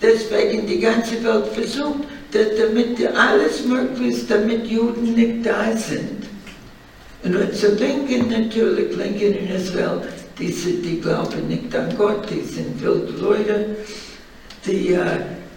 Deswegen 0.00 0.66
die 0.66 0.80
ganze 0.80 1.22
Welt 1.24 1.46
versucht, 1.54 2.04
damit 2.32 3.06
alles 3.16 3.64
möglich 3.64 4.16
ist, 4.16 4.30
damit 4.30 4.66
Juden 4.66 5.14
nicht 5.14 5.46
da 5.46 5.76
sind. 5.76 6.24
Und 7.24 7.54
zur 7.54 7.70
Linken 7.70 8.28
natürlich, 8.28 8.94
Linken 8.96 9.32
in 9.32 9.56
Israel, 9.56 10.02
die, 10.38 10.50
die 10.50 11.00
glauben 11.00 11.48
nicht 11.48 11.74
an 11.74 11.88
Gott, 11.96 12.28
die 12.28 12.42
sind 12.42 12.82
wilde 12.82 13.12
Leute, 13.18 13.76
die, 14.66 14.92
uh, 14.92 14.98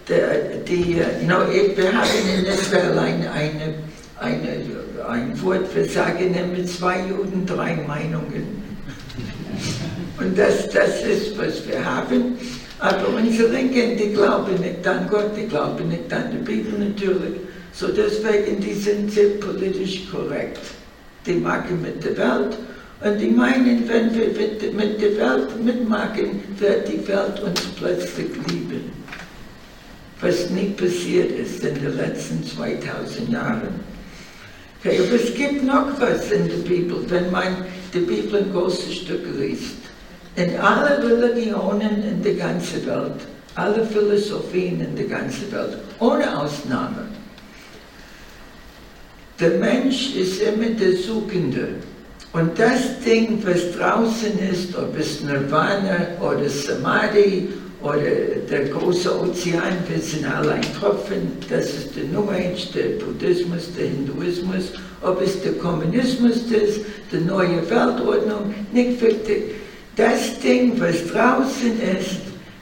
die, 0.08 0.64
die 0.66 0.94
uh, 0.94 1.26
no, 1.26 1.40
wir 1.50 1.92
haben 1.92 2.08
in 2.38 2.46
Israel 2.46 2.98
eine, 2.98 3.30
eine, 3.30 3.74
eine, 4.18 5.06
ein 5.06 5.42
Wort, 5.42 5.74
wir 5.74 5.84
sagen 5.84 6.34
mit 6.56 6.70
zwei 6.70 7.00
Juden 7.06 7.44
drei 7.44 7.76
Meinungen. 7.86 8.64
Und 10.18 10.38
das, 10.38 10.70
das 10.70 11.02
ist, 11.02 11.36
was 11.36 11.68
wir 11.68 11.84
haben. 11.84 12.38
Aber 12.78 13.08
unsere 13.08 13.48
Linken, 13.50 13.98
die 13.98 14.14
glauben 14.14 14.58
nicht 14.58 14.86
an 14.86 15.06
Gott, 15.10 15.36
die 15.36 15.46
glauben 15.46 15.86
nicht 15.88 16.10
an 16.14 16.30
die 16.32 16.38
Bibel 16.38 16.78
natürlich. 16.78 17.40
So 17.74 17.88
deswegen, 17.88 18.58
die 18.58 18.72
sind 18.72 19.12
sehr 19.12 19.38
politisch 19.38 20.10
korrekt 20.10 20.77
machen 21.34 21.82
mit 21.82 22.02
der 22.04 22.16
Welt. 22.16 22.56
Und 23.00 23.18
die 23.20 23.30
meinen, 23.30 23.88
wenn 23.88 24.12
wir 24.14 24.26
mit 24.72 25.00
der 25.00 25.16
Welt 25.16 25.64
mitmachen, 25.64 26.42
wird 26.58 26.88
die 26.88 27.06
Welt 27.06 27.40
uns 27.40 27.60
plötzlich 27.76 28.28
lieben. 28.48 28.90
Was 30.20 30.50
nie 30.50 30.70
passiert 30.70 31.30
ist 31.30 31.62
in 31.62 31.76
den 31.76 31.96
letzten 31.96 32.42
2000 32.44 33.28
Jahren. 33.30 33.80
Okay, 34.80 34.98
aber 34.98 35.14
es 35.14 35.34
gibt 35.34 35.64
noch 35.64 36.00
was 36.00 36.30
in 36.32 36.48
der 36.48 36.68
Bibel, 36.68 36.98
wenn 37.08 37.30
man 37.30 37.64
die 37.92 38.00
Bibel 38.00 38.40
in 38.40 38.52
große 38.52 38.90
Stücke 38.92 39.30
liest. 39.30 39.76
In 40.34 40.56
allen 40.56 41.02
Religionen 41.02 42.02
in 42.02 42.22
der 42.22 42.34
ganzen 42.34 42.84
Welt, 42.86 43.20
alle 43.54 43.84
Philosophien 43.86 44.80
in 44.80 44.94
der 44.94 45.06
ganzen 45.06 45.50
Welt, 45.50 45.78
ohne 45.98 46.40
Ausnahme, 46.40 47.06
der 49.40 49.50
Mensch 49.50 50.14
ist 50.16 50.42
immer 50.42 50.70
der 50.70 50.96
Suchende. 50.96 51.68
Und 52.32 52.58
das 52.58 53.00
Ding, 53.04 53.40
was 53.44 53.72
draußen 53.76 54.38
ist, 54.52 54.76
ob 54.76 54.98
es 54.98 55.22
Nirvana 55.22 56.08
oder 56.20 56.48
Samadhi 56.48 57.48
oder 57.82 58.02
der 58.50 58.64
große 58.66 59.20
Ozean, 59.20 59.78
wir 59.88 60.00
sind 60.00 60.26
alle 60.26 60.54
ein 60.54 60.74
Tropfen, 60.78 61.32
das 61.48 61.66
ist 61.66 61.96
der 61.96 62.04
New 62.04 62.28
Age, 62.28 62.72
der 62.74 63.04
Buddhismus, 63.04 63.70
der 63.78 63.86
Hinduismus, 63.86 64.72
ob 65.02 65.22
es 65.22 65.40
der 65.42 65.52
Kommunismus 65.52 66.36
ist, 66.50 66.80
die 67.12 67.24
neue 67.24 67.62
Weltordnung, 67.70 68.54
nicht 68.72 69.00
wichtig. 69.00 69.54
Das 69.96 70.38
Ding, 70.40 70.78
was 70.78 71.06
draußen 71.06 71.80
ist, 71.80 72.20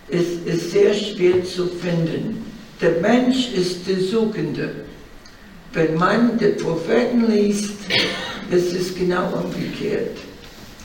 ist, 0.08 0.46
ist 0.46 0.70
sehr 0.70 0.94
schwer 0.94 1.42
zu 1.44 1.66
finden. 1.66 2.44
Der 2.80 3.00
Mensch 3.00 3.52
ist 3.54 3.88
der 3.88 3.98
Suchende. 3.98 4.85
Wenn 5.72 5.94
man 5.94 6.38
die 6.38 6.62
Propheten 6.62 7.30
liest, 7.30 7.74
ist 8.50 8.72
es 8.72 8.94
genau 8.94 9.26
umgekehrt. 9.32 10.16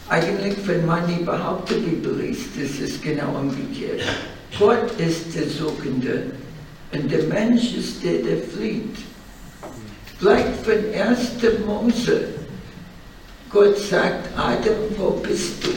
Eigentlich, 0.10 0.56
wenn 0.66 0.86
man 0.86 1.04
überhaupt 1.18 1.70
die 1.70 1.76
Bibel 1.76 2.20
liest, 2.20 2.58
ist 2.58 2.82
es 2.82 3.02
genau 3.02 3.40
umgekehrt. 3.40 4.02
Gott 4.60 4.92
ist 5.00 5.34
der 5.34 5.48
Suchende 5.48 6.32
und 6.92 7.10
der 7.10 7.24
Mensch 7.24 7.74
ist 7.74 8.04
der, 8.04 8.22
der 8.22 8.38
flieht. 8.40 8.96
Gleich 10.20 10.46
von 10.64 10.94
1. 10.94 11.20
Mose, 11.66 12.26
Gott 13.50 13.78
sagt, 13.78 14.28
Adam, 14.38 14.76
wo 14.98 15.12
bist 15.12 15.64
du? 15.64 15.70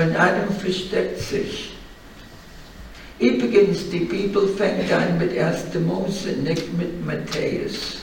Und 0.00 0.14
Adam 0.14 0.54
versteckt 0.58 1.20
sich. 1.20 1.75
Übrigens, 3.18 3.88
die 3.90 4.00
Bibel 4.00 4.46
fängt 4.48 4.92
an 4.92 5.18
mit 5.18 5.36
1. 5.38 5.74
Mose, 5.86 6.32
nicht 6.42 6.76
mit 6.76 7.04
Matthäus. 7.04 7.96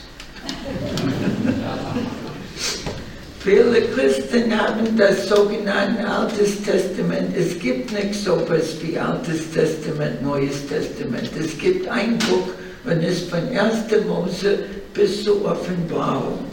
Viele 3.38 3.82
Christen 3.94 4.58
haben 4.58 4.96
das 4.96 5.28
sogenannte 5.28 6.08
Altes 6.08 6.62
Testament. 6.62 7.36
Es 7.36 7.58
gibt 7.60 7.92
nicht 7.92 8.14
so 8.14 8.36
etwas 8.36 8.74
wie 8.82 8.98
Altes 8.98 9.52
Testament, 9.52 10.22
Neues 10.22 10.66
Testament. 10.66 11.30
Es 11.38 11.56
gibt 11.58 11.86
ein 11.88 12.18
Buch 12.18 12.48
und 12.84 13.02
es 13.04 13.18
ist 13.18 13.30
von 13.30 13.40
1. 13.40 14.06
Mose 14.08 14.60
bis 14.94 15.22
zur 15.22 15.44
Offenbarung. 15.44 16.46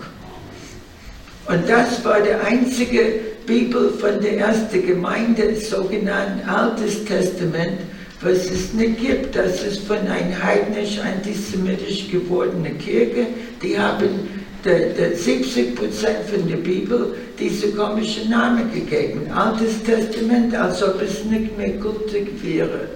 Und 1.48 1.68
das 1.68 2.04
war 2.06 2.20
die 2.22 2.34
einzige 2.34 3.22
Bibel 3.48 3.90
von 3.92 4.22
der 4.22 4.38
ersten 4.38 4.86
Gemeinde, 4.86 5.56
sogenannte 5.56 6.48
Altes 6.48 7.04
Testament, 7.06 7.80
was 8.22 8.50
es 8.50 8.74
nicht 8.74 9.00
gibt. 9.00 9.36
Das 9.36 9.64
ist 9.64 9.88
von 9.88 9.98
einer 9.98 10.42
heidnisch-antisemitisch 10.44 12.10
gewordenen 12.10 12.78
Kirche. 12.78 13.28
Die 13.62 13.78
haben 13.78 14.30
der, 14.64 14.90
der 14.90 15.16
70 15.16 15.76
Prozent 15.76 16.30
von 16.32 16.48
der 16.48 16.58
Bibel 16.58 17.16
diese 17.40 17.72
komische 17.72 18.30
Namen 18.30 18.72
gegeben. 18.72 19.32
Altes 19.32 19.84
Testament, 19.84 20.56
als 20.56 20.84
ob 20.84 21.02
es 21.02 21.24
nicht 21.26 21.58
mehr 21.58 21.72
gültig 21.72 22.32
wäre. 22.44 22.90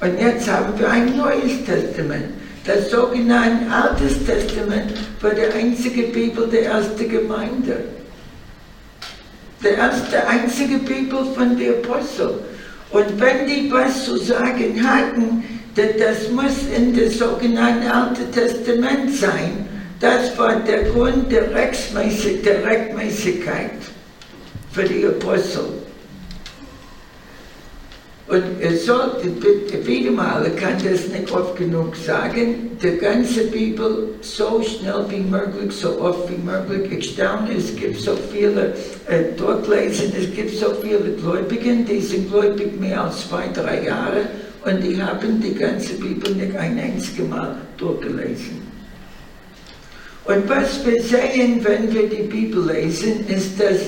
Und 0.00 0.18
jetzt 0.18 0.48
haben 0.48 0.78
wir 0.78 0.88
ein 0.90 1.16
neues 1.16 1.64
Testament. 1.66 2.26
Das 2.64 2.90
sogenannte 2.90 3.70
Altes 3.70 4.24
Testament 4.24 4.92
war 5.20 5.30
die 5.30 5.52
einzige 5.54 6.04
Bibel 6.04 6.46
der 6.48 6.66
ersten 6.66 7.08
Gemeinde. 7.08 7.84
Die 9.62 9.68
erste 9.68 10.26
einzige 10.26 10.78
Bibel 10.78 11.24
von 11.34 11.58
der 11.58 11.72
Apostel. 11.72 12.34
Und 12.90 13.20
wenn 13.20 13.46
die 13.46 13.70
was 13.70 14.04
zu 14.04 14.16
sagen 14.16 14.82
hatten, 14.82 15.44
das 15.74 16.30
muss 16.30 16.66
in 16.74 16.96
das 16.96 17.18
sogenannten 17.18 17.86
Alte 17.86 18.30
Testament 18.30 19.14
sein. 19.14 19.66
Das 20.00 20.36
war 20.38 20.56
der 20.60 20.84
Grund 20.84 21.30
der, 21.30 21.54
Rechtsmäßig, 21.54 22.42
der 22.42 22.64
Rechtmäßigkeit 22.64 23.72
für 24.72 24.84
die 24.84 25.06
Apostel. 25.06 25.87
Und 28.28 28.44
es 28.60 28.84
sollte, 28.84 29.24
wieder 29.86 30.10
mal, 30.10 30.46
ich 30.46 30.60
kann 30.60 30.74
das 30.74 31.08
nicht 31.08 31.32
oft 31.32 31.56
genug 31.56 31.96
sagen, 31.96 32.76
die 32.82 32.98
ganze 32.98 33.44
Bibel 33.44 34.10
so 34.20 34.62
schnell 34.62 35.06
wie 35.08 35.20
möglich, 35.20 35.72
so 35.72 35.98
oft 35.98 36.28
wie 36.30 36.36
möglich. 36.36 36.92
Ich 36.98 37.14
staune, 37.14 37.54
es 37.56 37.74
gibt 37.74 37.98
so 37.98 38.12
viele 38.30 38.74
äh, 39.06 39.34
Durchlesen, 39.34 40.12
es 40.14 40.34
gibt 40.34 40.54
so 40.54 40.66
viele 40.82 41.12
Gläubigen, 41.12 41.86
die 41.86 42.02
sind 42.02 42.30
gläubig 42.30 42.78
mehr 42.78 43.04
als 43.04 43.26
zwei, 43.26 43.48
drei 43.48 43.86
Jahre 43.86 44.28
und 44.62 44.82
die 44.82 45.02
haben 45.02 45.40
die 45.40 45.54
ganze 45.54 45.94
Bibel 45.94 46.34
nicht 46.34 46.54
ein 46.54 46.78
einziges 46.78 47.26
Mal 47.26 47.56
durchgelesen. 47.78 48.60
Und 50.26 50.46
was 50.50 50.84
wir 50.84 51.02
sehen, 51.02 51.64
wenn 51.64 51.90
wir 51.94 52.06
die 52.06 52.24
Bibel 52.24 52.66
lesen, 52.66 53.26
ist, 53.26 53.58
dass 53.58 53.78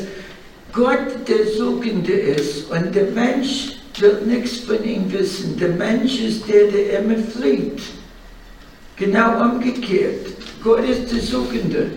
Gott 0.72 1.29
der 1.29 1.46
Suchende 1.59 2.12
ist 2.12 2.70
und 2.70 2.94
der 2.94 3.11
Mensch 3.11 3.80
will 3.98 4.20
nichts 4.26 4.59
von 4.59 4.83
ihm 4.85 5.11
wissen. 5.11 5.59
Der 5.59 5.70
Mensch 5.70 6.20
ist 6.20 6.48
der, 6.48 6.68
der 6.68 7.00
immer 7.00 7.18
flieht. 7.18 7.81
Genau 8.96 9.42
umgekehrt. 9.42 10.26
Gott 10.62 10.87
ist 10.87 11.11
der 11.11 11.20
Suchende. 11.20 11.90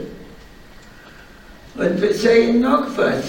Und 1.76 2.02
wir 2.02 2.14
sehen 2.14 2.62
noch 2.62 2.86
was. 2.96 3.24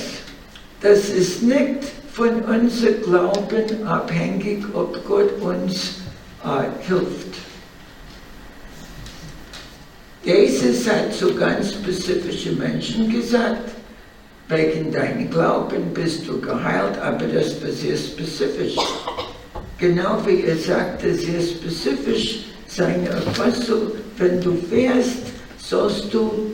Das 0.81 1.09
ist 1.09 1.43
nicht 1.43 1.85
von 2.13 2.43
unserem 2.43 3.03
Glauben 3.03 3.87
abhängig, 3.87 4.65
ob 4.75 5.05
Gott 5.07 5.41
uns 5.41 5.95
äh, 6.45 6.87
hilft. 6.87 7.35
Jesus 10.23 10.89
hat 10.89 11.13
zu 11.13 11.35
ganz 11.35 11.73
spezifischen 11.73 12.59
Menschen 12.59 13.11
gesagt, 13.11 13.71
wegen 14.49 14.93
deinem 14.93 15.31
Glauben 15.31 15.93
bist 15.95 16.29
du 16.29 16.41
geheilt, 16.41 16.99
aber 16.99 17.27
das 17.27 17.63
war 17.63 17.71
sehr 17.71 17.97
spezifisch. 17.97 18.77
Genau 19.79 20.19
wie 20.27 20.43
er 20.43 20.57
sagte, 20.57 21.15
sehr 21.15 21.41
spezifisch, 21.41 22.45
seine 22.67 23.11
Apostel, 23.11 23.93
wenn 24.19 24.41
du 24.41 24.55
fährst, 24.69 25.19
sollst 25.59 26.13
du 26.13 26.53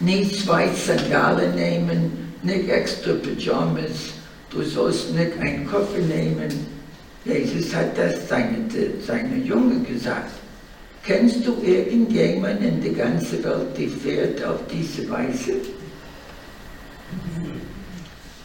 nicht 0.00 0.44
zwei 0.44 0.68
Sandalen 0.74 1.54
nehmen, 1.54 2.32
nicht 2.42 2.68
extra 2.68 3.12
Pyjamas, 3.12 4.12
du 4.50 4.62
sollst 4.62 5.14
nicht 5.14 5.38
einen 5.40 5.66
Koffer 5.66 5.98
nehmen. 5.98 6.66
Jesus 7.24 7.74
hat 7.74 7.96
das 7.96 8.28
seine, 8.28 8.66
seine 9.04 9.36
Jungen 9.36 9.84
gesagt. 9.86 10.30
Kennst 11.04 11.46
du 11.46 11.56
irgendjemanden 11.64 12.68
in 12.68 12.82
der 12.82 12.92
ganzen 12.92 13.42
Welt, 13.44 13.78
der 13.78 13.88
fährt 13.88 14.44
auf 14.44 14.60
diese 14.72 15.08
Weise? 15.08 15.52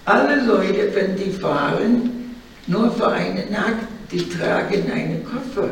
Alle 0.06 0.46
Leute, 0.46 0.94
wenn 0.94 1.16
die 1.16 1.32
fahren, 1.32 2.36
nur 2.68 2.92
für 2.92 3.08
eine 3.08 3.46
Nacht, 3.52 3.88
die 4.12 4.28
tragen 4.28 4.92
einen 4.92 5.24
Koffer. 5.24 5.70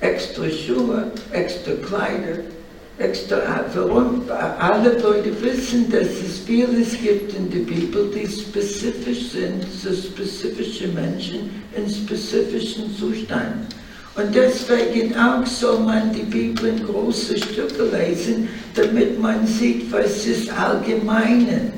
Extra 0.00 0.44
Schuhe, 0.50 1.12
extra 1.32 1.72
Kleider, 1.86 2.40
extra, 2.98 3.64
warum? 3.74 4.22
Alle 4.58 4.98
Leute 4.98 5.30
wissen, 5.42 5.90
dass 5.90 6.08
es 6.08 6.40
vieles 6.46 6.92
gibt 7.00 7.34
in 7.34 7.50
der 7.50 7.60
Bibel, 7.60 8.10
die 8.14 8.26
spezifisch 8.26 9.30
sind 9.30 9.64
für 9.64 9.94
spezifische 9.94 10.88
Menschen 10.88 11.62
in 11.76 11.88
spezifischen 11.88 12.96
Zuständen. 12.96 13.66
Und 14.16 14.34
deswegen 14.34 15.14
auch 15.14 15.44
soll 15.44 15.78
man 15.80 16.10
die 16.10 16.22
Bibel 16.22 16.70
in 16.70 16.86
große 16.86 17.36
Stücke 17.36 17.84
lesen, 17.84 18.48
damit 18.74 19.20
man 19.20 19.46
sieht, 19.46 19.92
was 19.92 20.24
ist 20.24 20.50
Allgemeinen. 20.50 21.72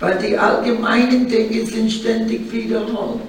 Weil 0.00 0.18
die 0.18 0.38
allgemeinen 0.38 1.28
Dinge 1.28 1.66
sind 1.66 1.92
ständig 1.92 2.50
wiederholt. 2.50 3.20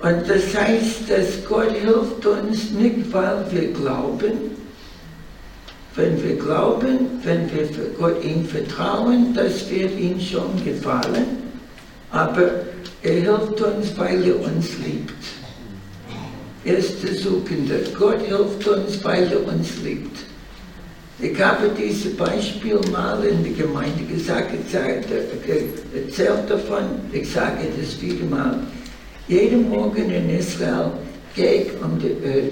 Und 0.00 0.22
das 0.26 0.54
heißt, 0.56 1.10
dass 1.10 1.44
Gott 1.46 1.72
hilft 1.72 2.24
uns 2.24 2.70
nicht, 2.70 3.12
weil 3.12 3.44
wir 3.50 3.72
glauben. 3.72 4.56
Wenn 5.94 6.22
wir 6.22 6.36
glauben, 6.36 7.20
wenn 7.22 7.50
wir 7.52 7.68
Gott 7.98 8.24
ihm 8.24 8.46
vertrauen, 8.46 9.34
das 9.34 9.68
wird 9.68 9.98
ihm 9.98 10.18
schon 10.18 10.64
gefallen. 10.64 11.42
Aber 12.10 12.50
er 13.02 13.12
hilft 13.12 13.60
uns, 13.60 13.98
weil 13.98 14.26
er 14.26 14.40
uns 14.40 14.68
liebt. 14.78 15.35
Er 16.66 16.78
ist 16.78 17.00
der 17.00 17.14
Suchende. 17.14 17.84
Gott 17.96 18.20
hilft 18.22 18.66
uns, 18.66 19.04
weil 19.04 19.30
er 19.30 19.46
uns 19.46 19.68
liebt. 19.84 20.18
Ich 21.20 21.40
habe 21.40 21.70
dieses 21.78 22.16
Beispiel 22.16 22.80
mal 22.90 23.24
in 23.24 23.44
der 23.44 23.52
Gemeinde 23.52 24.02
gesagt, 24.02 24.50
erzählt 24.52 26.50
davon, 26.50 26.84
ich 27.12 27.30
sage 27.30 27.68
das 27.80 28.02
wieder 28.02 28.24
mal. 28.24 28.58
Jeden 29.28 29.70
Morgen 29.70 30.10
in 30.10 30.28
Israel 30.28 30.90
gehe 31.36 31.62
ich 31.62 31.70
um 31.80 32.00
die, 32.00 32.08
äh, 32.08 32.50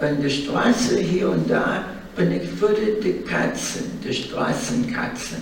an 0.00 0.22
der 0.22 0.30
Straße 0.30 0.98
hier 0.98 1.28
und 1.28 1.50
da 1.50 1.84
und 2.16 2.32
ich 2.32 2.58
würde 2.58 2.96
die 3.04 3.20
Katzen, 3.20 3.84
die 4.02 4.14
Straßenkatzen. 4.14 5.38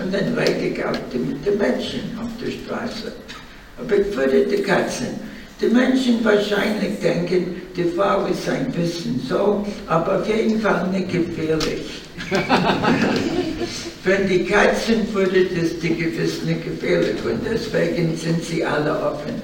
Und 0.00 0.14
dann 0.14 0.34
rede 0.34 0.68
ich 0.68 0.84
auch 0.84 0.92
mit 0.92 1.44
den 1.44 1.58
Menschen 1.58 2.16
auf 2.16 2.30
der 2.40 2.52
Straße. 2.52 3.12
Aber 3.76 3.96
ich 3.96 4.16
würde 4.16 4.46
die 4.46 4.62
Katzen. 4.62 5.37
Die 5.60 5.66
Menschen 5.66 6.24
wahrscheinlich 6.24 7.00
denken, 7.02 7.60
die 7.76 7.84
Frau 7.96 8.26
ist 8.26 8.48
ein 8.48 8.70
bisschen 8.70 9.20
so, 9.28 9.66
aber 9.88 10.20
auf 10.20 10.28
jeden 10.28 10.60
Fall 10.60 10.86
nicht 10.88 11.10
gefährlich. 11.10 12.02
Wenn 14.04 14.28
die 14.28 14.44
Katzen 14.44 15.12
würde 15.12 15.46
das 15.46 15.80
die 15.80 15.96
gewiss 15.96 16.44
nicht 16.44 16.64
gefährlich 16.64 17.16
und 17.24 17.40
deswegen 17.44 18.16
sind 18.16 18.44
sie 18.44 18.64
alle 18.64 18.92
offen. 18.92 19.42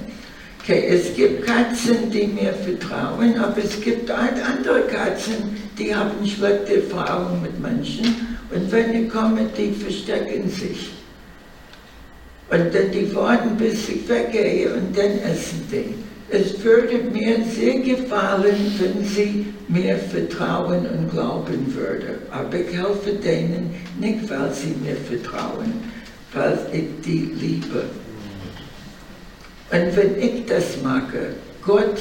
Okay, 0.63 0.85
es 0.87 1.13
gibt 1.15 1.45
Katzen, 1.45 2.09
die 2.09 2.27
mir 2.27 2.53
vertrauen, 2.53 3.37
aber 3.37 3.57
es 3.57 3.81
gibt 3.81 4.09
halt 4.09 4.35
andere 4.41 4.83
Katzen, 4.87 5.57
die 5.77 5.93
haben 5.93 6.11
schlechte 6.25 6.77
Erfahrungen 6.77 7.41
mit 7.41 7.59
Menschen 7.59 8.37
und 8.53 8.71
wenn 8.71 8.93
die 8.93 9.07
kommen, 9.09 9.49
die 9.57 9.71
verstecken 9.73 10.49
sich. 10.49 10.91
Und 12.49 12.73
dann 12.73 12.91
die 12.91 13.13
warten, 13.13 13.57
bis 13.57 13.89
ich 13.89 14.07
weggehe 14.07 14.73
und 14.73 14.97
dann 14.97 15.19
essen 15.19 15.67
die. 15.71 16.04
Es 16.29 16.63
würde 16.63 16.97
mir 16.97 17.43
sehr 17.45 17.79
gefallen, 17.79 18.73
wenn 18.79 19.05
sie 19.05 19.53
mir 19.67 19.97
vertrauen 19.97 20.85
und 20.87 21.11
glauben 21.11 21.73
würde. 21.75 22.19
Aber 22.31 22.59
ich 22.59 22.75
helfe 22.75 23.13
denen 23.13 23.75
nicht, 23.99 24.27
weil 24.29 24.51
sie 24.51 24.75
mir 24.83 24.95
vertrauen, 24.95 25.73
weil 26.33 26.57
ich 26.71 27.05
die 27.05 27.31
liebe. 27.39 27.83
Und 29.71 29.95
wenn 29.95 30.19
ich 30.19 30.45
das 30.45 30.81
mache, 30.83 31.35
Gott, 31.61 31.99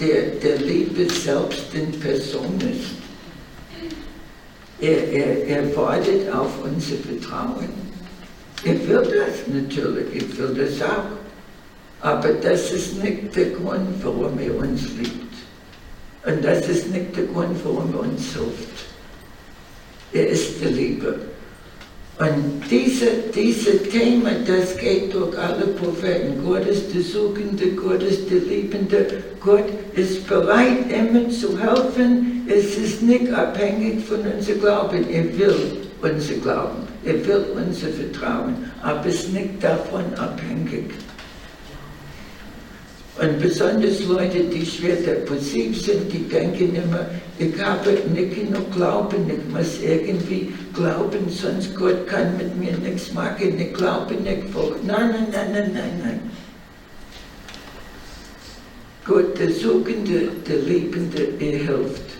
der, 0.00 0.22
der 0.42 0.56
Liebe 0.58 1.10
selbst 1.12 1.74
in 1.74 1.92
Person 2.00 2.58
ist, 2.60 3.02
er, 4.80 5.12
er, 5.12 5.46
er 5.46 5.76
wartet 5.76 6.28
auf 6.32 6.50
unser 6.64 6.96
Vertrauen. 6.96 7.68
Er 8.64 8.88
will 8.88 9.02
das 9.02 9.46
natürlich, 9.46 10.06
ich 10.12 10.38
will 10.38 10.54
das 10.54 10.82
auch. 10.82 11.21
Aber 12.02 12.32
das 12.32 12.72
ist 12.72 13.02
nicht 13.02 13.34
der 13.34 13.50
Grund, 13.50 13.88
warum 14.02 14.38
er 14.38 14.56
uns 14.56 14.82
liebt. 14.98 15.32
Und 16.26 16.44
das 16.44 16.68
ist 16.68 16.90
nicht 16.90 17.16
der 17.16 17.24
Grund, 17.24 17.56
warum 17.64 17.94
er 17.94 18.00
uns 18.00 18.32
hilft. 18.32 18.86
Er 20.12 20.28
ist 20.28 20.60
die 20.60 20.68
Liebe. 20.68 21.14
Und 22.18 22.62
diese, 22.70 23.06
diese 23.34 23.82
Thema, 23.84 24.30
das 24.46 24.76
geht 24.76 25.14
durch 25.14 25.36
alle 25.38 25.68
Propheten. 25.68 26.44
Gott 26.44 26.66
ist 26.66 26.94
der 26.94 27.02
Suchende, 27.02 27.68
Gott 27.70 28.02
ist 28.02 28.30
der 28.30 28.40
Liebende. 28.40 29.06
Gott 29.40 29.64
ist 29.94 30.26
bereit, 30.28 30.90
immer 30.90 31.30
zu 31.30 31.58
helfen. 31.58 32.46
Es 32.48 32.76
ist 32.76 33.02
nicht 33.02 33.32
abhängig 33.32 34.04
von 34.04 34.20
unserem 34.20 34.60
Glauben. 34.60 35.08
Er 35.10 35.38
will 35.38 35.78
unser 36.02 36.34
Glauben. 36.34 36.86
Er 37.04 37.26
will 37.26 37.44
unser 37.56 37.88
Vertrauen. 37.88 38.70
Aber 38.82 39.06
es 39.06 39.24
ist 39.24 39.32
nicht 39.32 39.62
davon 39.62 40.04
abhängig. 40.16 40.90
Und 43.20 43.40
besonders 43.40 44.02
Leute, 44.04 44.40
die 44.44 44.64
schwer 44.64 44.96
depressiv 44.96 45.78
sind, 45.84 46.10
die 46.10 46.26
denken 46.28 46.74
immer, 46.74 47.06
ich 47.38 47.62
habe 47.62 47.90
nicht 48.14 48.34
genug 48.34 48.72
Glauben, 48.74 49.28
ich 49.28 49.54
muss 49.54 49.80
irgendwie 49.82 50.52
glauben, 50.72 51.28
sonst 51.28 51.74
Gott 51.74 52.06
kann 52.06 52.36
mit 52.38 52.56
mir 52.56 52.72
nichts 52.78 53.12
machen, 53.12 53.60
ich 53.60 53.74
glaube 53.74 54.14
nicht. 54.14 54.44
Nein, 54.86 55.10
nein, 55.10 55.26
nein, 55.30 55.52
nein, 55.52 55.70
nein, 55.74 56.00
nein. 56.02 56.20
Gott, 59.04 59.38
der 59.38 59.50
Suchende, 59.50 60.28
der 60.48 60.56
Liebende, 60.58 61.28
er 61.38 61.58
hilft. 61.58 62.12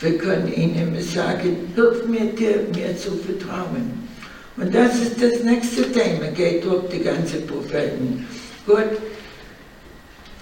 Wir 0.00 0.16
können 0.16 0.52
immer 0.52 1.00
sagen, 1.02 1.56
hilf 1.74 2.06
mir 2.06 2.26
dir, 2.32 2.66
mir 2.74 2.96
zu 2.96 3.10
vertrauen. 3.10 4.08
Und 4.56 4.74
das 4.74 4.94
ist 5.02 5.20
das 5.20 5.42
nächste 5.42 5.90
Thema, 5.92 6.28
geht 6.34 6.64
durch 6.64 6.88
die 6.88 7.00
ganzen 7.00 7.46
Propheten. 7.46 8.26
Gott, 8.66 8.96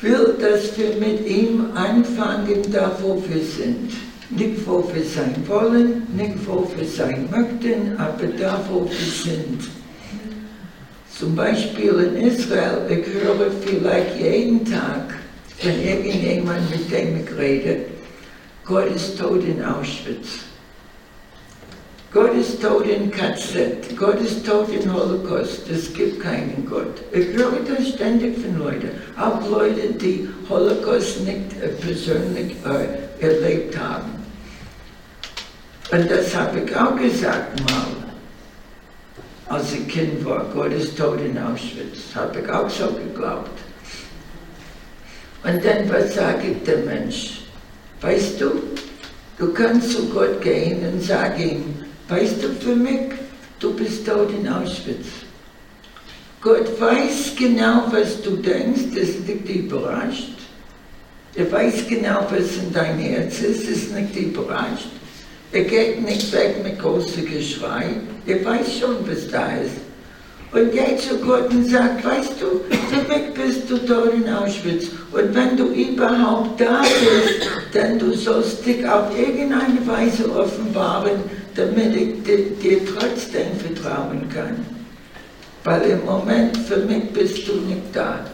will, 0.03 0.37
dass 0.41 0.77
wir 0.77 0.95
mit 0.97 1.27
ihm 1.27 1.67
anfangen, 1.75 2.63
da 2.71 2.97
wo 3.01 3.23
wir 3.29 3.43
sind. 3.43 3.93
Nicht 4.31 4.67
wo 4.67 4.85
wir 4.93 5.05
sein 5.05 5.35
wollen, 5.47 6.07
nicht 6.17 6.47
wo 6.47 6.69
wir 6.77 6.87
sein 6.87 7.29
möchten, 7.31 7.97
aber 7.99 8.27
da 8.39 8.65
wo 8.71 8.85
wir 8.85 9.33
sind. 9.33 9.69
Zum 11.19 11.37
Beispiel 11.37 11.93
in 11.93 12.27
Israel, 12.29 12.79
ich 12.89 13.07
höre 13.07 13.51
vielleicht 13.65 14.19
jeden 14.19 14.65
Tag, 14.65 15.15
wenn 15.63 15.83
irgendjemand 15.83 16.71
mit 16.71 16.91
dem 16.91 17.25
ich 17.25 17.39
rede, 17.39 17.77
Gott 18.65 18.95
ist 18.95 19.19
tot 19.19 19.45
in 19.45 19.63
Auschwitz. 19.63 20.52
Gott 22.13 22.35
ist 22.35 22.61
tot 22.61 22.87
in 22.87 23.11
KZ, 23.11 23.97
Gott 23.97 24.21
ist 24.21 24.45
tot 24.45 24.69
in 24.69 24.93
Holocaust, 24.93 25.63
es 25.71 25.95
gibt 25.95 26.21
keinen 26.23 26.67
Gott. 26.69 27.01
Ich 27.11 27.29
höre 27.29 27.61
das 27.67 27.89
ständig 27.89 28.37
von 28.39 28.59
Leuten, 28.59 28.91
auch 29.19 29.49
Leute, 29.49 29.95
die 29.95 30.29
Holocaust 30.47 31.21
nicht 31.21 31.57
äh, 31.63 31.69
persönlich 31.69 32.55
äh, 32.67 33.25
erlebt 33.25 33.79
haben. 33.79 34.11
Und 35.91 36.11
das 36.11 36.37
habe 36.37 36.61
ich 36.61 36.77
auch 36.77 36.97
gesagt 36.97 37.59
mal, 37.71 37.87
als 39.49 39.73
ich 39.73 39.89
Kind 39.89 40.23
war, 40.27 40.45
Gott 40.53 40.73
ist 40.73 40.99
tot 40.99 41.19
in 41.19 41.39
Auschwitz, 41.39 42.15
habe 42.15 42.41
ich 42.41 42.51
auch 42.51 42.69
so 42.69 42.89
geglaubt. 42.93 43.59
Und 45.45 45.65
dann, 45.65 45.91
was 45.91 46.15
sage 46.15 46.49
ich 46.49 46.63
dem 46.65 46.85
Mensch? 46.85 47.41
Weißt 48.03 48.39
du, 48.39 48.63
du 49.39 49.53
kannst 49.55 49.93
zu 49.93 50.09
Gott 50.11 50.43
gehen 50.43 50.87
und 50.87 51.03
sagen 51.03 51.41
ihm, 51.43 51.82
Weißt 52.09 52.43
du 52.43 52.49
für 52.61 52.77
mich, 52.77 53.13
du 53.61 53.75
bist 53.75 54.07
tot 54.07 54.31
in 54.31 54.49
Auschwitz. 54.49 55.07
Gott 56.41 56.81
weiß 56.81 57.35
genau, 57.39 57.85
was 57.91 58.21
du 58.23 58.37
denkst, 58.37 58.91
das 58.95 59.11
ist 59.11 59.29
nicht 59.29 59.49
überrascht. 59.49 60.35
Er 61.35 61.51
weiß 61.51 61.87
genau, 61.89 62.27
was 62.31 62.57
in 62.57 62.73
deinem 62.73 62.99
Herz 62.99 63.41
ist, 63.41 63.69
ist 63.69 63.95
nicht 63.95 64.17
überrascht. 64.17 64.91
Er 65.53 65.63
geht 65.63 66.03
nicht 66.05 66.33
weg 66.33 66.57
mit 66.65 66.79
großem 66.79 67.25
Geschrei. 67.27 67.91
Er 68.27 68.45
weiß 68.45 68.79
schon, 68.81 68.97
was 69.07 69.29
da 69.31 69.53
ist. 69.57 69.77
Und 70.53 70.73
geht 70.73 71.01
zu 71.01 71.17
Gott 71.19 71.51
und 71.51 71.65
sagt, 71.65 72.05
weißt 72.05 72.35
du, 72.41 72.61
für 72.91 73.09
mich 73.09 73.33
bist 73.35 73.71
du 73.71 73.79
dort 73.79 74.13
in 74.13 74.29
Auschwitz. 74.29 74.89
Und 75.11 75.35
wenn 75.35 75.57
du 75.57 75.67
überhaupt 75.69 76.61
da 76.61 76.83
bist, 76.83 77.49
dann 77.73 77.99
du 77.99 78.15
sollst 78.15 78.67
dich 78.67 78.87
auf 78.87 79.17
irgendeine 79.17 79.87
Weise 79.87 80.31
offenbaren, 80.31 81.21
damit 81.55 81.95
ich 81.95 82.23
dir 82.25 82.81
trotzdem 82.87 83.57
vertrauen 83.59 84.29
kann. 84.33 84.67
Weil 85.65 85.83
im 85.91 86.05
Moment 86.05 86.57
für 86.57 86.79
mich 86.79 87.11
bist 87.13 87.47
du 87.47 87.53
nicht 87.69 87.83
da. 87.93 88.25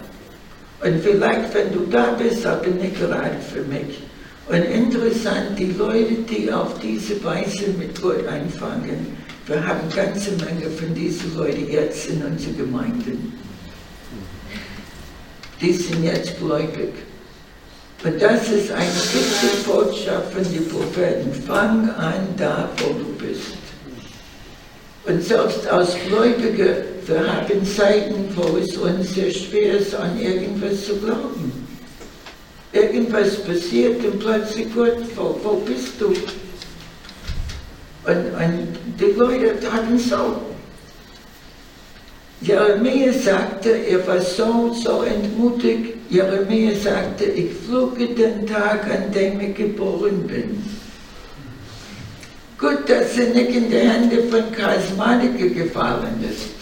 Und 0.83 1.03
vielleicht, 1.03 1.53
wenn 1.55 1.73
du 1.73 1.81
da 1.91 2.13
bist, 2.13 2.47
aber 2.47 2.69
nicht 2.69 2.99
gerade 2.99 3.37
für 3.53 3.63
mich. 3.63 4.01
Und 4.49 4.63
interessant, 4.65 5.59
die 5.59 5.73
Leute, 5.73 6.15
die 6.31 6.51
auf 6.51 6.79
diese 6.81 7.23
Weise 7.23 7.69
mit 7.79 8.01
Gott 8.01 8.27
anfangen, 8.27 9.19
wir 9.47 9.67
haben 9.67 9.81
eine 9.81 10.07
ganze 10.07 10.31
Menge 10.33 10.71
von 10.71 10.95
diesen 10.95 11.37
Leuten 11.37 11.71
jetzt 11.71 12.09
in 12.09 12.23
unseren 12.23 12.57
Gemeinden. 12.57 13.35
Die 15.61 15.73
sind 15.73 16.05
jetzt 16.05 16.39
gläubig. 16.39 16.93
Und 18.05 18.23
das 18.23 18.49
ist 18.49 18.71
eine 18.71 18.87
wichtige 18.87 19.65
Botschaft 19.67 20.33
von 20.33 20.45
den 20.45 20.69
Propheten. 20.69 21.33
Fang 21.47 21.91
an 21.97 22.29
da, 22.37 22.69
wo 22.79 22.93
du 22.93 23.05
bist. 23.19 23.59
Und 25.05 25.23
selbst 25.23 25.67
als 25.67 25.97
Gläubige, 26.07 26.85
wir 27.07 27.33
haben 27.33 27.67
Zeiten, 27.67 28.29
wo 28.37 28.57
es 28.59 28.77
uns 28.77 29.15
sehr 29.15 29.31
schwer 29.33 29.79
ist, 29.79 29.95
an 29.97 30.21
irgendwas 30.21 30.85
zu 30.85 30.97
glauben. 30.97 31.67
Irgendwas 32.73 33.43
passiert 33.43 34.05
und 34.05 34.21
plötzlich, 34.21 34.73
Gott, 34.75 34.99
wo, 35.17 35.41
wo 35.43 35.55
bist 35.57 35.95
du? 35.99 36.09
Und, 36.09 36.17
und 38.07 38.79
die 39.01 39.19
Leute 39.19 39.59
taten 39.59 39.99
so. 39.99 40.37
Jeremia 42.41 43.13
sagte, 43.13 43.71
er 43.71 44.07
war 44.07 44.21
so, 44.21 44.73
so 44.73 45.03
entmutigt. 45.03 45.97
Jeremia 46.09 46.75
sagte, 46.77 47.25
ich 47.25 47.51
fluche 47.67 48.07
den 48.07 48.47
Tag, 48.47 48.85
an 48.85 49.13
dem 49.13 49.41
ich 49.41 49.57
geboren 49.57 50.27
bin. 50.27 50.63
Gut, 52.57 52.89
dass 52.89 53.19
er 53.19 53.35
nicht 53.35 53.51
in 53.51 53.71
die 53.71 53.77
Hände 53.77 54.23
von 54.25 54.53
Charismatiker 54.53 55.49
gefallen 55.49 56.25
ist. 56.29 56.59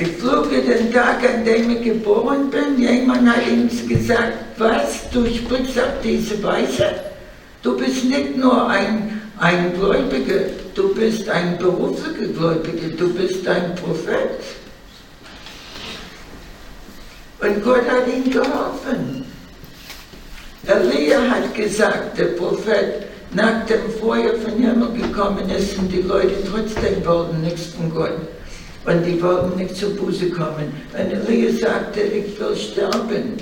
Ich 0.00 0.08
fluche 0.18 0.62
den 0.62 0.92
Tag, 0.92 1.22
an 1.28 1.44
dem 1.44 1.70
ich 1.70 1.82
geboren 1.82 2.50
bin. 2.50 2.80
Jemand 2.80 3.28
hat 3.28 3.46
ihm 3.48 3.68
gesagt, 3.88 4.34
was, 4.56 5.10
du 5.12 5.26
sprichst 5.26 5.78
auf 5.78 6.00
diese 6.04 6.40
Weise? 6.42 6.90
Du 7.62 7.76
bist 7.76 8.04
nicht 8.04 8.36
nur 8.36 8.68
ein, 8.68 9.20
ein 9.38 9.72
Gläubiger, 9.74 10.46
du 10.78 10.94
bist 10.94 11.28
ein 11.28 11.58
beruflicher 11.58 12.32
Gläubiger, 12.32 12.88
du 12.96 13.12
bist 13.12 13.46
ein 13.48 13.74
Prophet. 13.74 14.38
Und 17.40 17.64
Gott 17.64 17.88
hat 17.90 18.06
ihm 18.06 18.30
geholfen. 18.30 19.24
Elia 20.66 21.20
hat 21.28 21.54
gesagt, 21.54 22.18
der 22.18 22.26
Prophet, 22.26 23.06
nach 23.34 23.66
dem 23.66 23.90
Feuer 24.00 24.34
von 24.34 24.52
Himmel 24.52 24.92
gekommen 24.92 25.50
ist 25.50 25.76
und 25.78 25.88
die 25.92 26.02
Leute 26.02 26.34
trotzdem 26.50 27.04
wollten 27.04 27.40
nichts 27.42 27.74
von 27.74 27.92
Gott. 27.92 28.18
Und 28.84 29.04
die 29.04 29.20
wollten 29.20 29.58
nicht 29.58 29.76
zur 29.76 29.90
Buße 29.96 30.30
kommen. 30.30 30.72
Und 30.92 31.28
Elia 31.28 31.52
sagte, 31.58 32.00
ich 32.00 32.38
will 32.38 32.56
sterben. 32.56 33.36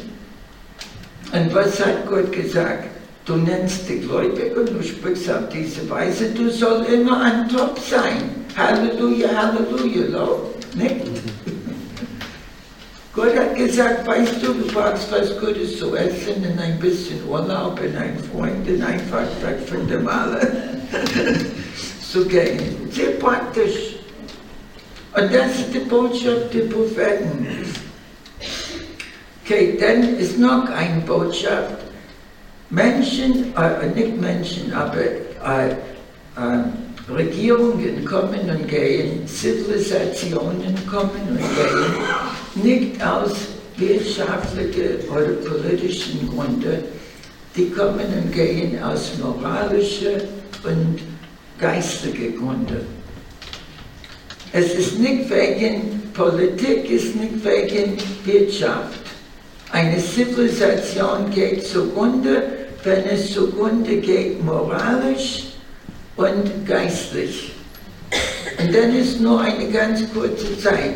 Und 1.33 1.55
was 1.55 1.85
hat 1.85 2.07
Gott 2.09 2.33
gesagt? 2.33 2.96
Du 3.27 3.35
nennst 3.35 3.89
gläubig 3.89 4.57
und 4.57 4.71
du 4.71 4.81
sprichst 4.85 5.29
auf 5.29 5.49
diese 5.53 5.91
Weise, 5.91 6.31
du 6.31 6.49
sollst 6.49 6.89
immer 6.89 7.21
an 7.21 7.49
Top 7.49 7.77
sein. 7.81 8.47
Halleluja, 8.57 9.29
Halleluja, 9.35 10.07
Lob. 10.13 10.55
Nicht? 10.77 10.95
Gott 13.13 13.37
hat 13.37 13.57
gesagt, 13.57 14.07
weißt 14.07 14.35
du, 14.41 14.53
du 14.53 14.73
brauchst 14.73 15.11
was 15.11 15.37
Gutes 15.41 15.77
zu 15.77 15.97
essen 15.97 16.37
und 16.37 16.61
ein 16.61 16.79
bisschen 16.79 17.19
Urlaub 17.29 17.81
und 17.81 17.97
ein 17.97 18.17
Freund 18.31 18.69
und 18.69 18.83
einfach 18.83 19.27
weg 19.43 19.59
von 19.67 19.89
der 19.89 19.99
Male 19.99 20.53
zu 22.13 22.25
gehen. 22.29 22.61
Sehr 22.93 23.11
praktisch. 23.19 23.97
Und 25.15 25.35
das 25.35 25.51
ist 25.59 25.75
die 25.75 25.81
Botschaft 25.81 26.55
der 26.55 26.61
Propheten. 26.73 27.49
Okay, 29.45 29.77
dann 29.81 30.17
ist 30.17 30.39
noch 30.39 30.69
eine 30.69 31.01
Botschaft. 31.01 31.86
Menschen, 32.71 33.55
äh, 33.57 33.87
nicht 33.95 34.21
Menschen, 34.21 34.73
aber 34.73 35.01
äh, 35.01 35.71
äh, 35.71 37.13
Regierungen 37.13 38.05
kommen 38.05 38.51
und 38.51 38.69
gehen, 38.69 39.27
Zivilisationen 39.27 40.75
kommen 40.91 41.11
und 41.31 41.39
gehen, 41.39 42.65
nicht 42.65 43.03
aus 43.03 43.33
wirtschaftlichen 43.77 45.09
oder 45.09 45.35
politischen 45.49 46.29
Gründen, 46.29 46.83
die 47.55 47.71
kommen 47.71 48.07
und 48.23 48.33
gehen 48.33 48.83
aus 48.83 49.13
moralischen 49.23 50.23
und 50.65 50.99
geistlichen 51.61 52.39
Gründen. 52.39 52.87
Es 54.53 54.75
ist 54.75 54.99
nicht 54.99 55.31
wegen 55.31 56.11
Politik, 56.13 56.91
es 56.91 57.05
ist 57.05 57.17
nicht 57.17 57.45
wegen 57.45 57.97
Wirtschaft. 58.25 58.99
Eine 59.71 59.99
Zivilisation 59.99 61.31
geht 61.31 61.67
zugrunde, 61.67 62.56
wenn 62.87 63.05
es 63.05 63.35
zugrunde 63.35 63.97
geht 63.97 64.43
moralisch 64.43 65.45
und 66.17 66.67
geistlich. 66.67 67.53
Und 68.59 68.75
dann 68.75 68.95
ist 68.97 69.21
nur 69.21 69.41
eine 69.41 69.69
ganz 69.71 70.03
kurze 70.15 70.59
Zeit. 70.59 70.95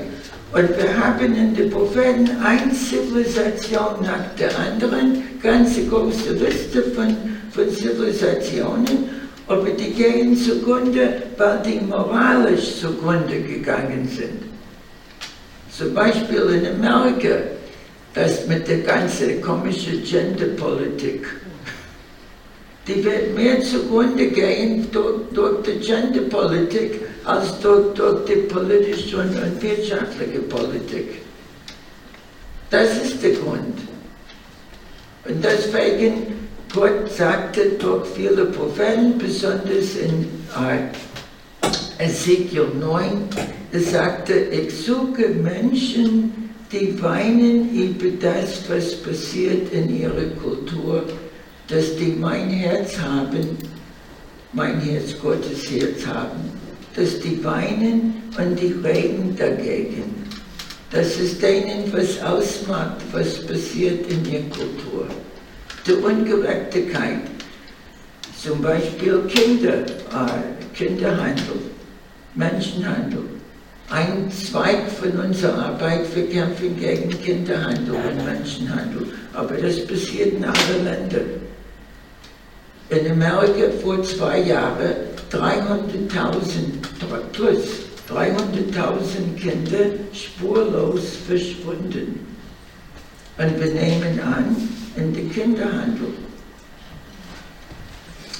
Und 0.53 0.69
wir 0.77 0.97
haben 0.99 1.35
in 1.35 1.55
den 1.55 1.71
Propheten 1.71 2.31
eine 2.43 2.73
Zivilisation 2.73 4.03
nach 4.03 4.35
der 4.39 4.51
anderen, 4.59 5.23
ganze 5.43 5.85
große 5.87 6.33
Liste 6.33 6.83
von, 6.95 7.17
von 7.53 7.71
Zivilisationen 7.71 9.21
aber 9.51 9.71
die 9.71 9.93
gehen 9.93 10.37
zugrunde, 10.37 11.23
weil 11.37 11.59
die 11.67 11.81
moralisch 11.81 12.77
zugrunde 12.81 13.41
gegangen 13.41 14.09
sind. 14.09 14.45
Zum 15.77 15.93
Beispiel 15.93 16.43
in 16.55 16.67
Amerika, 16.69 17.37
das 18.15 18.47
mit 18.47 18.69
der 18.69 18.79
ganzen 18.79 19.41
komischen 19.41 20.05
Genderpolitik. 20.05 21.27
Die 22.91 23.05
wird 23.05 23.37
mehr 23.37 23.63
zugrunde 23.63 24.27
gehen 24.27 24.89
durch, 24.91 25.21
durch 25.33 25.63
die 25.63 25.79
Genderpolitik 25.87 27.01
als 27.25 27.61
durch, 27.61 27.95
durch 27.95 28.25
die 28.25 28.41
politische 28.53 29.19
und 29.19 29.63
wirtschaftliche 29.63 30.41
Politik. 30.41 31.21
Das 32.71 32.91
ist 33.05 33.23
der 33.23 33.33
Grund. 33.33 33.79
Und 35.29 35.45
deswegen 35.45 36.49
Gott 36.75 37.13
sagte 37.17 37.71
durch 37.79 38.09
viele 38.09 38.47
Propheten, 38.47 39.19
besonders 39.19 39.95
in 39.97 40.27
äh, 40.57 42.05
Ezekiel 42.05 42.69
9, 42.81 43.29
er 43.73 43.81
sagte, 43.81 44.35
ich 44.35 44.85
suche 44.85 45.29
Menschen, 45.29 46.51
die 46.73 47.01
weinen 47.01 47.71
über 47.73 48.09
das, 48.21 48.63
was 48.69 48.95
passiert 48.97 49.73
in 49.73 49.97
ihrer 49.97 50.31
Kultur, 50.43 51.05
dass 51.71 51.97
die 51.97 52.17
mein 52.19 52.51
Herz 52.51 52.99
haben, 52.99 53.57
mein 54.53 54.81
Herz 54.81 55.15
Gottes 55.23 55.71
Herz 55.71 56.05
haben, 56.05 56.51
dass 56.97 57.21
die 57.21 57.43
weinen 57.45 58.23
und 58.37 58.59
die 58.59 58.75
reden 58.85 59.37
dagegen. 59.37 60.27
Dass 60.91 61.17
es 61.21 61.39
denen 61.39 61.93
was 61.93 62.21
ausmacht, 62.21 62.97
was 63.13 63.47
passiert 63.47 64.11
in 64.11 64.25
ihrer 64.25 64.43
Kultur 64.51 65.07
die 65.87 65.93
Ungerechtigkeit. 65.93 67.21
Zum 68.43 68.61
Beispiel 68.61 69.21
Kinder, 69.29 69.85
äh, 69.85 70.75
Kinderhandel, 70.75 71.61
Menschenhandel. 72.35 73.23
Ein 73.91 74.31
Zweig 74.31 74.89
von 74.89 75.13
unserer 75.13 75.67
Arbeit, 75.67 76.15
wir 76.15 76.29
kämpfen 76.29 76.79
gegen 76.79 77.11
Kinderhandel 77.23 77.95
und 77.95 78.25
Menschenhandel. 78.25 79.07
Aber 79.33 79.55
das 79.55 79.87
passiert 79.87 80.35
in 80.35 80.45
allen 80.45 80.85
Ländern. 80.85 81.50
In 82.91 83.09
Amerika 83.09 83.71
vor 83.81 84.03
zwei 84.03 84.41
Jahren 84.41 84.95
300.000 85.31 86.83
plus 87.33 87.65
300.000 88.09 89.37
Kinder 89.37 89.95
spurlos 90.13 91.19
verschwunden. 91.29 92.27
Und 93.39 93.61
wir 93.61 93.73
nehmen 93.73 94.21
an, 94.21 94.57
in 94.97 95.15
den 95.15 95.33
Kinderhandel. 95.33 96.09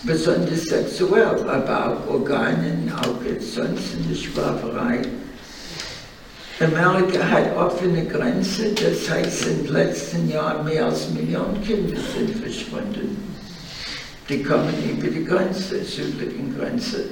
Besonders 0.03 0.63
sexuell, 0.65 1.49
aber 1.49 1.87
auch 1.87 2.13
Organen, 2.13 2.93
auch 2.97 3.21
sonst 3.39 3.95
in 3.95 4.09
der 4.09 4.17
Sklaverei. 4.17 5.03
Amerika 6.59 7.21
hat 7.21 7.57
offene 7.57 8.05
Grenzen, 8.05 8.75
das 8.75 9.09
heißt, 9.09 9.47
den 9.47 9.69
letzten 9.69 10.29
Jahren 10.29 10.65
mehr 10.65 10.87
als 10.87 11.09
Millionen 11.11 11.63
Kinder 11.63 11.97
sind 12.17 12.37
verschwunden. 12.43 13.30
Die 14.31 14.45
kommen 14.45 14.73
über 14.89 15.09
die 15.09 15.25
Grenze, 15.25 15.83
südlichen 15.83 16.57
Grenze. 16.57 17.07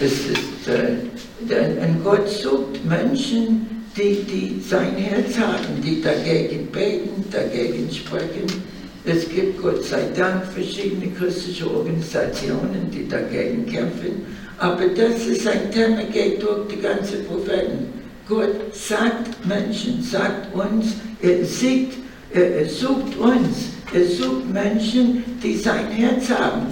Es 0.00 0.12
ist, 0.12 0.66
äh, 0.66 1.86
und 1.86 2.02
Gott 2.02 2.28
sucht 2.28 2.84
Menschen, 2.84 3.84
die, 3.96 4.24
die 4.24 4.60
sein 4.68 4.96
Herz 4.96 5.38
haben, 5.38 5.80
die 5.80 6.02
dagegen 6.02 6.66
beten, 6.72 7.24
dagegen 7.30 7.88
sprechen. 7.92 8.64
Es 9.04 9.28
gibt 9.28 9.62
Gott 9.62 9.84
sei 9.84 10.08
Dank 10.16 10.44
verschiedene 10.46 11.12
christliche 11.12 11.70
Organisationen, 11.70 12.90
die 12.92 13.06
dagegen 13.08 13.66
kämpfen. 13.66 14.26
Aber 14.58 14.88
das 14.88 15.24
ist 15.24 15.46
ein 15.46 15.70
Thema, 15.70 16.02
geht 16.12 16.42
durch 16.42 16.66
die 16.66 16.80
ganze 16.80 17.18
Propheten. 17.18 17.92
Gott 18.28 18.74
sagt 18.74 19.46
Menschen, 19.46 20.02
sagt 20.02 20.52
uns, 20.52 20.94
er 21.22 21.44
sieht, 21.44 21.92
er 22.32 22.68
sucht 22.68 23.16
uns, 23.16 23.69
er 23.92 24.06
sucht 24.06 24.52
Menschen, 24.52 25.24
die 25.42 25.56
sein 25.56 25.88
Herz 25.90 26.28
haben, 26.30 26.66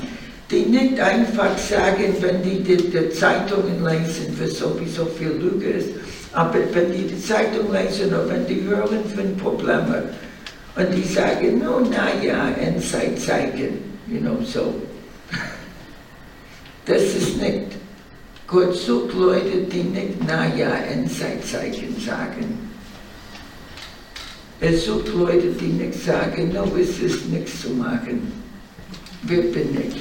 die 0.50 0.62
nicht 0.62 0.98
einfach 1.00 1.56
sagen, 1.58 2.14
wenn 2.20 2.42
die 2.42 2.62
die, 2.62 2.76
die 2.76 3.10
Zeitungen 3.10 3.84
lesen, 3.84 4.38
was 4.40 4.58
sowieso 4.58 5.06
viel 5.06 5.28
Lüge 5.28 5.70
ist, 5.70 5.88
aber 6.32 6.58
wenn 6.72 6.92
die 6.92 7.06
die 7.06 7.20
Zeitung 7.20 7.72
lesen 7.72 8.08
oder 8.08 8.28
wenn 8.30 8.46
die 8.46 8.62
hören 8.62 9.04
von 9.14 9.36
Problemen 9.36 10.04
und 10.76 10.94
die 10.94 11.02
sagen, 11.02 11.58
no, 11.58 11.80
na 11.80 12.22
ja, 12.22 12.50
Endzeit 12.50 13.18
zeigen, 13.20 13.78
you 14.06 14.20
know, 14.20 14.38
so. 14.44 14.74
Das 16.86 17.02
ist 17.02 17.36
nicht. 17.38 17.66
Gott 18.46 18.74
sucht 18.74 19.12
Leute, 19.12 19.58
die 19.70 19.82
nicht, 19.82 20.14
na 20.26 20.46
ja, 20.56 20.70
Endzeit 20.90 21.44
zeigen 21.44 21.94
sagen. 22.00 22.67
Er 24.60 24.76
sucht 24.76 25.08
Leute, 25.14 25.48
die 25.60 25.66
nicht 25.66 26.02
sagen, 26.04 26.52
no, 26.52 26.70
es 26.76 26.98
ist 26.98 27.28
nichts 27.28 27.62
zu 27.62 27.70
machen. 27.70 28.32
Wer 29.22 29.42
bin 29.42 29.76
ich? 29.76 29.96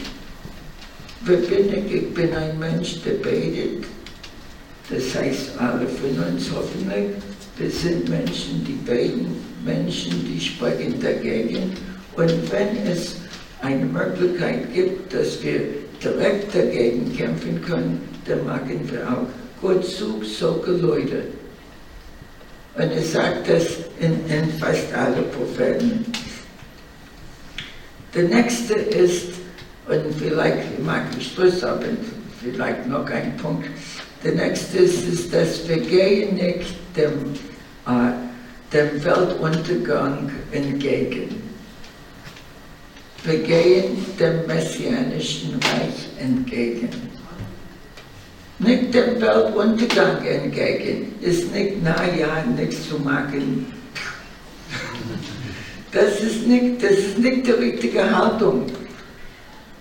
Wer 1.26 1.38
bin 1.38 1.74
ich? 1.74 1.94
Ich 1.94 2.14
bin 2.14 2.34
ein 2.34 2.58
Mensch, 2.58 3.02
der 3.04 3.14
betet 3.14 3.86
das 4.90 5.16
heißt, 5.16 5.60
alle 5.60 5.86
von 5.86 6.12
uns 6.12 6.50
hoffentlich, 6.56 7.16
wir 7.58 7.70
sind 7.70 8.08
Menschen, 8.08 8.64
die 8.66 8.80
beten, 8.90 9.36
Menschen, 9.66 10.26
die 10.26 10.40
sprechen 10.40 10.96
dagegen. 11.02 11.74
Und 12.16 12.52
wenn 12.52 12.88
es 12.90 13.18
eine 13.62 13.86
Möglichkeit 13.86 14.74
gibt, 14.74 15.14
dass 15.14 15.44
wir 15.44 15.62
direkt 16.02 16.56
dagegen 16.56 17.14
kämpfen 17.16 17.62
können, 17.62 18.02
dann 18.26 18.46
machen 18.46 18.90
wir 18.90 19.10
auch. 19.12 19.28
Gott 19.62 19.84
sucht 19.84 20.28
solche 20.28 20.72
Leute. 20.72 21.24
Und 22.78 22.92
er 22.92 23.02
sagt 23.02 23.50
das 23.50 23.64
in, 24.00 24.14
in 24.30 24.52
fast 24.60 24.94
alle 24.94 25.24
Propheten. 25.24 26.06
Der 28.14 28.24
nächste 28.24 28.74
ist, 28.76 29.30
und 29.88 30.14
vielleicht 30.20 30.80
mag 30.84 31.04
ich 31.18 31.34
Schluss 31.34 31.64
haben, 31.64 31.98
vielleicht 32.44 32.86
noch 32.88 33.10
ein 33.10 33.36
Punkt, 33.38 33.68
der 34.24 34.34
nächste 34.34 34.78
ist, 34.78 35.08
ist 35.08 35.34
dass 35.34 35.68
wir 35.68 35.78
gehen 35.78 36.36
nicht 36.36 36.76
dem, 36.96 37.34
äh, 37.88 38.12
dem 38.72 39.04
Weltuntergang 39.04 40.30
entgegen. 40.52 41.42
Wir 43.24 43.40
gehen 43.40 44.06
dem 44.20 44.46
messianischen 44.46 45.54
Reich 45.56 46.10
entgegen. 46.20 47.07
Nicht 48.60 48.94
dem 48.94 49.22
Weltuntergang 49.22 50.26
entgegen, 50.26 51.14
ist 51.22 51.54
nicht, 51.54 51.74
na 51.84 51.96
ja, 52.18 52.44
nichts 52.58 52.90
zu 52.90 52.98
machen. 52.98 53.72
Das 55.92 56.20
ist 56.20 56.48
nicht, 56.48 56.84
das 56.84 56.92
ist 56.92 57.18
nicht 57.20 57.46
die 57.46 57.52
richtige 57.52 58.04
Haltung. 58.16 58.66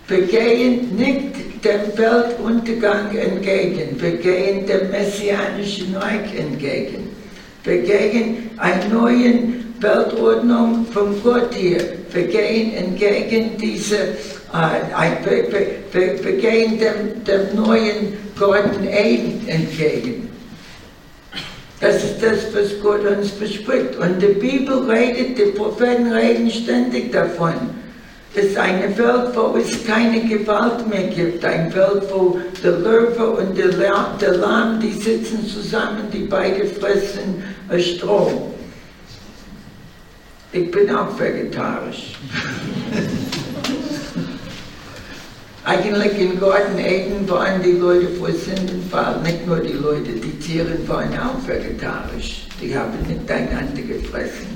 Wir 0.09 0.23
gehen 0.23 0.95
nicht 0.95 1.65
dem 1.65 1.99
Weltuntergang 1.99 3.17
entgegen, 3.17 4.01
wir 4.01 4.17
gehen 4.19 4.67
dem 4.67 4.91
Messianischen 4.91 5.97
Reich 5.97 6.39
entgegen. 6.39 7.09
Wir 7.65 7.79
gehen 7.79 8.51
einer 8.59 8.89
neuen 8.89 9.75
Weltordnung 9.81 10.87
von 10.93 11.21
Gott 11.23 11.53
hier. 11.55 11.79
Wir 12.13 12.27
gehen 12.29 12.75
entgegen 12.75 13.57
diese, 13.61 13.97
äh, 13.97 14.15
wir, 14.53 16.25
wir, 16.25 16.33
gehen 16.37 16.79
dem, 16.79 17.25
dem 17.25 17.57
neuen 17.57 18.13
Garten 18.39 18.87
Eden 18.87 19.47
entgegen. 19.49 20.29
Das 21.81 21.97
ist 21.97 22.23
das, 22.23 22.55
was 22.55 22.81
Gott 22.83 23.05
uns 23.05 23.31
verspricht. 23.33 23.97
Und 23.97 24.21
die 24.23 24.29
Bibel 24.29 24.91
redet, 24.91 25.37
die 25.37 25.53
Propheten 25.53 26.11
reden 26.11 26.51
ständig 26.51 27.13
davon. 27.13 27.55
Es 28.35 28.47
ist 28.47 28.59
eine 28.59 28.97
Welt, 28.99 29.35
wo 29.35 29.57
es 29.57 29.87
keine 29.87 30.21
Gewalt 30.21 30.89
mehr 30.89 31.05
gibt. 31.05 31.45
Eine 31.45 31.75
Welt, 31.75 32.03
wo 32.11 32.39
der 32.63 32.73
Löwe 32.73 33.31
und 33.31 33.57
der, 33.57 34.33
Lamm, 34.37 34.81
die 34.81 34.93
sitzen 34.93 35.47
zusammen, 35.47 36.05
die 36.13 36.25
beide 36.25 36.67
fressen 36.67 37.43
Strom. 37.79 38.53
Ich 40.53 40.71
bin 40.71 40.95
auch 40.95 41.19
vegetarisch. 41.19 42.15
Eigentlich 45.67 46.17
in 46.21 46.39
Garten 46.39 46.79
Eden 46.79 47.29
waren 47.29 47.61
die 47.61 47.73
Leute 47.73 48.07
vor 48.21 48.31
Sündenfall, 48.31 49.21
nicht 49.25 49.45
nur 49.49 49.59
die 49.59 49.73
Leute, 49.73 50.13
die 50.13 50.39
Tiere 50.39 50.79
waren 50.87 51.11
auch 51.19 51.45
vegetarisch. 51.45 52.47
Die 52.63 52.73
haben 52.79 52.93
miteinander 53.09 53.83
gefressen. 53.83 54.47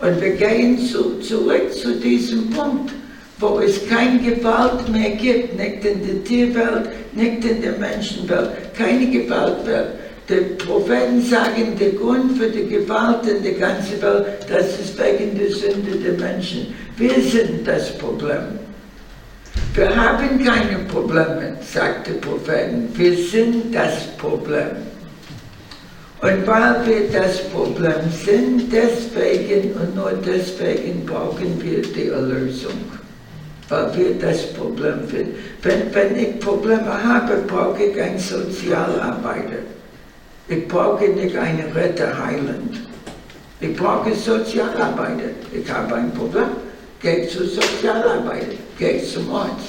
Und 0.00 0.20
wir 0.20 0.32
gehen 0.32 0.76
zu, 0.84 1.20
zurück 1.20 1.72
zu 1.72 1.94
diesem 2.00 2.50
Punkt, 2.50 2.90
wo 3.38 3.60
es 3.60 3.88
keine 3.88 4.18
Gewalt 4.18 4.88
mehr 4.88 5.10
gibt, 5.10 5.56
nicht 5.56 5.84
in 5.84 6.04
der 6.04 6.24
Tierwelt, 6.24 6.88
nicht 7.12 7.44
in 7.44 7.62
der 7.62 7.78
Menschenwelt, 7.78 8.50
keine 8.76 9.08
Gewalt 9.12 9.64
mehr. 9.64 9.92
Die 10.28 10.64
Propheten 10.64 11.22
sagen, 11.22 11.76
der 11.78 11.90
Grund 11.90 12.36
für 12.36 12.48
die 12.48 12.66
Gewalt 12.66 13.24
in 13.28 13.44
der 13.44 13.52
ganzen 13.52 14.02
Welt, 14.02 14.26
das 14.50 14.76
ist 14.80 14.98
wegen 14.98 15.38
der 15.38 15.52
Sünde 15.52 15.92
der 16.04 16.14
Menschen. 16.14 16.74
Wir 16.96 17.14
sind 17.22 17.64
das 17.64 17.96
Problem. 17.96 18.67
Wir 19.78 19.94
haben 19.94 20.44
keine 20.44 20.80
Probleme, 20.90 21.56
sagt 21.62 22.08
der 22.08 22.14
Prophet. 22.14 22.68
Wir 22.94 23.16
sind 23.16 23.72
das 23.72 24.08
Problem. 24.16 24.74
Und 26.20 26.44
weil 26.48 26.84
wir 26.84 27.08
das 27.12 27.48
Problem 27.50 28.10
sind, 28.24 28.72
deswegen 28.72 29.74
und 29.74 29.94
nur 29.94 30.14
deswegen 30.26 31.06
brauchen 31.06 31.62
wir 31.62 31.82
die 31.82 32.08
Erlösung. 32.08 32.72
Weil 33.68 33.96
wir 33.96 34.14
das 34.18 34.52
Problem 34.52 35.06
finden. 35.06 35.36
Wenn, 35.62 35.94
wenn 35.94 36.18
ich 36.18 36.40
Probleme 36.40 37.00
habe, 37.00 37.36
brauche 37.46 37.80
ich 37.80 38.02
einen 38.02 38.18
Sozialarbeiter. 38.18 39.62
Ich 40.48 40.66
brauche 40.66 41.06
nicht 41.06 41.36
einen 41.36 41.70
Retter 41.72 42.18
Heiland. 42.26 42.80
Ich 43.60 43.76
brauche 43.76 44.12
Sozialarbeiter. 44.12 45.30
Ich 45.52 45.70
habe 45.70 45.94
ein 45.94 46.12
Problem 46.14 46.67
geht 47.00 47.30
zur 47.30 47.46
Sozialarbeit, 47.46 48.56
geht 48.78 49.06
zum 49.06 49.32
Arzt. 49.32 49.66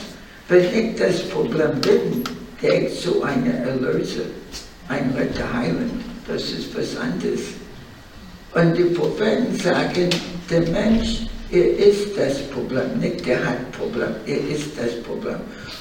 Wenn 0.47 0.65
ich 0.73 0.95
das 0.95 1.21
Problem 1.29 1.79
bin, 1.81 2.23
gehe 2.59 2.87
ich 2.87 3.01
zu 3.01 3.21
einem 3.21 3.53
Erlöser, 3.65 4.23
ein 4.87 5.13
Retter 5.15 5.53
heilen. 5.53 6.03
Das 6.27 6.41
ist 6.43 6.75
was 6.75 6.97
anderes. 6.97 7.41
Und 8.53 8.75
die 8.75 8.95
Propheten 8.95 9.55
sagen, 9.59 10.09
der 10.49 10.61
Mensch, 10.71 11.27
er 11.51 11.77
ist 11.77 12.17
das 12.17 12.39
Problem, 12.49 12.99
nicht 12.99 13.25
der 13.25 13.43
hat 13.43 13.71
Problem, 13.71 14.09
er 14.25 14.37
ist 14.37 14.77
das 14.77 14.95
Problem. 15.03 15.39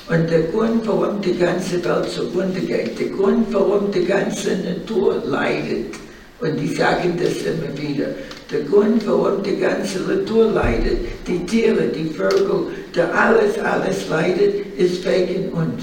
Und 0.09 0.31
der 0.31 0.43
Grund, 0.45 0.87
warum 0.87 1.21
die 1.21 1.37
ganze 1.37 1.83
Welt 1.85 2.11
zugrunde 2.11 2.61
geht, 2.61 2.99
der 2.99 3.09
Grund, 3.09 3.47
warum 3.53 3.91
die 3.91 4.05
ganze 4.05 4.57
Natur 4.57 5.23
leidet, 5.27 5.95
und 6.41 6.57
die 6.57 6.75
sagen 6.75 7.19
das 7.21 7.43
immer 7.43 7.77
wieder, 7.77 8.07
der 8.51 8.61
Grund, 8.61 9.07
warum 9.07 9.43
die 9.43 9.57
ganze 9.57 10.01
Natur 10.01 10.51
leidet, 10.53 10.99
die 11.27 11.45
Tiere, 11.45 11.89
die 11.89 12.09
Vögel, 12.11 12.69
der 12.95 13.13
alles, 13.15 13.59
alles 13.59 14.09
leidet, 14.09 14.77
ist 14.77 15.05
wegen 15.05 15.51
uns. 15.51 15.83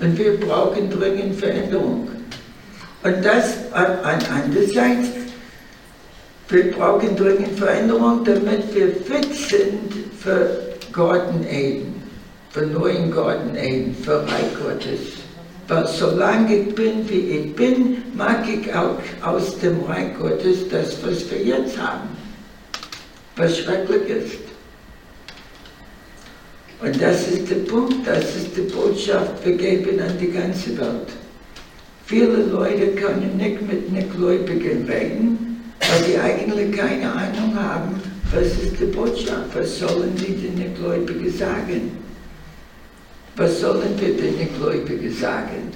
Und 0.00 0.18
wir 0.18 0.40
brauchen 0.40 0.90
dringend 0.90 1.36
Veränderung. 1.38 2.08
Und 3.04 3.24
das 3.24 3.54
andererseits, 3.72 5.08
wir 6.48 6.72
brauchen 6.72 7.14
dringend 7.14 7.58
Veränderung, 7.58 8.24
damit 8.24 8.74
wir 8.74 8.88
fit 8.88 9.34
sind 9.34 9.92
für 10.18 10.58
Garten 10.92 11.46
Eden, 11.48 12.02
für 12.50 12.66
neuen 12.66 13.10
Garten 13.10 13.54
Eden, 13.56 13.94
für 14.02 14.22
Reich 14.22 14.54
Gottes. 14.62 15.21
Solange 15.68 16.56
ich 16.56 16.74
bin, 16.74 17.08
wie 17.08 17.14
ich 17.14 17.54
bin, 17.54 18.02
mag 18.14 18.44
ich 18.48 18.74
auch 18.74 18.98
aus 19.22 19.58
dem 19.58 19.80
Reich 19.84 20.16
Gottes 20.18 20.68
das, 20.70 20.96
was 21.04 21.30
wir 21.30 21.42
jetzt 21.42 21.78
haben, 21.78 22.08
was 23.36 23.58
schrecklich 23.58 24.08
ist. 24.08 24.38
Und 26.82 27.00
das 27.00 27.28
ist 27.28 27.48
der 27.48 27.56
Punkt, 27.70 28.06
das 28.06 28.24
ist 28.36 28.56
die 28.56 28.62
Botschaft, 28.62 29.46
wir 29.46 29.56
geben 29.56 30.00
an 30.00 30.18
die 30.20 30.32
ganze 30.32 30.76
Welt. 30.76 31.08
Viele 32.06 32.42
Leute 32.42 32.88
können 32.88 33.36
nicht 33.36 33.62
mit 33.62 33.92
Nichtgläubigen 33.92 34.84
reden, 34.86 35.62
weil 35.78 36.10
die 36.10 36.18
eigentlich 36.18 36.76
keine 36.76 37.12
Ahnung 37.12 37.54
haben, 37.54 38.02
was 38.32 38.48
ist 38.48 38.80
die 38.80 38.86
Botschaft, 38.86 39.54
was 39.54 39.78
sollen 39.78 40.12
die 40.16 40.34
den 40.34 40.56
Nichtgläubigen 40.56 41.32
sagen. 41.32 42.01
Was 43.36 43.60
sollen 43.60 43.98
wir 43.98 44.16
den 44.16 44.48
Gläubigen 44.58 45.12
sagen? 45.14 45.70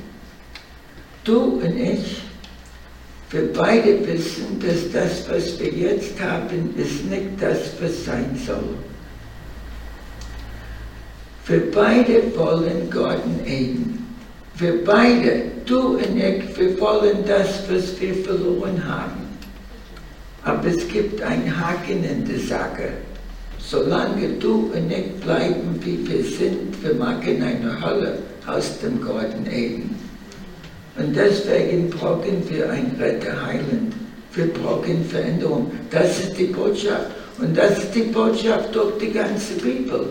Du 1.25 1.61
und 1.61 1.77
ich, 1.77 2.23
wir 3.31 3.53
beide 3.53 4.07
wissen, 4.07 4.61
dass 4.61 4.92
das, 4.92 5.29
was 5.29 5.59
wir 5.59 5.73
jetzt 5.73 6.21
haben, 6.21 6.75
ist 6.77 7.05
nicht 7.07 7.40
das, 7.40 7.73
was 7.81 8.05
sein 8.05 8.38
soll. 8.47 8.77
Wir 11.47 11.71
beide 11.71 12.37
wollen 12.37 12.90
Garten 12.90 13.40
Eden. 13.47 14.07
Wir 14.57 14.85
beide, 14.85 15.45
du 15.64 15.97
und 15.97 16.16
ich, 16.16 16.57
wir 16.59 16.81
wollen 16.81 17.25
das, 17.27 17.62
was 17.71 18.01
wir 18.01 18.14
verloren 18.16 18.83
haben. 18.87 19.27
Aber 20.45 20.69
es 20.69 20.87
gibt 20.88 21.21
einen 21.23 21.61
Haken 21.61 22.05
in 22.05 22.25
der 22.25 22.38
Sache. 22.38 22.90
Solange 23.68 24.29
du 24.38 24.70
und 24.72 24.92
ich 24.92 25.12
bleiben, 25.24 25.81
wie 25.83 25.98
wir 26.09 26.22
sind, 26.22 26.81
wir 26.85 26.94
machen 26.94 27.42
eine 27.42 27.85
Hölle 27.85 28.18
aus 28.46 28.79
dem 28.79 29.00
Garten 29.05 29.44
Eden. 29.50 29.96
Und 30.96 31.16
deswegen 31.16 31.90
brauchen 31.90 32.48
wir 32.48 32.70
ein 32.70 32.94
Retter 33.00 33.44
Heiland. 33.44 33.92
Wir 34.35 34.52
brauchen 34.52 35.05
Veränderung. 35.05 35.72
Das 35.90 36.20
ist 36.20 36.38
die 36.38 36.44
Botschaft. 36.44 37.11
Und 37.38 37.57
das 37.57 37.79
ist 37.79 37.94
die 37.94 38.02
Botschaft 38.02 38.72
durch 38.72 38.98
die 38.98 39.11
ganze 39.11 39.55
Bibel. 39.55 40.11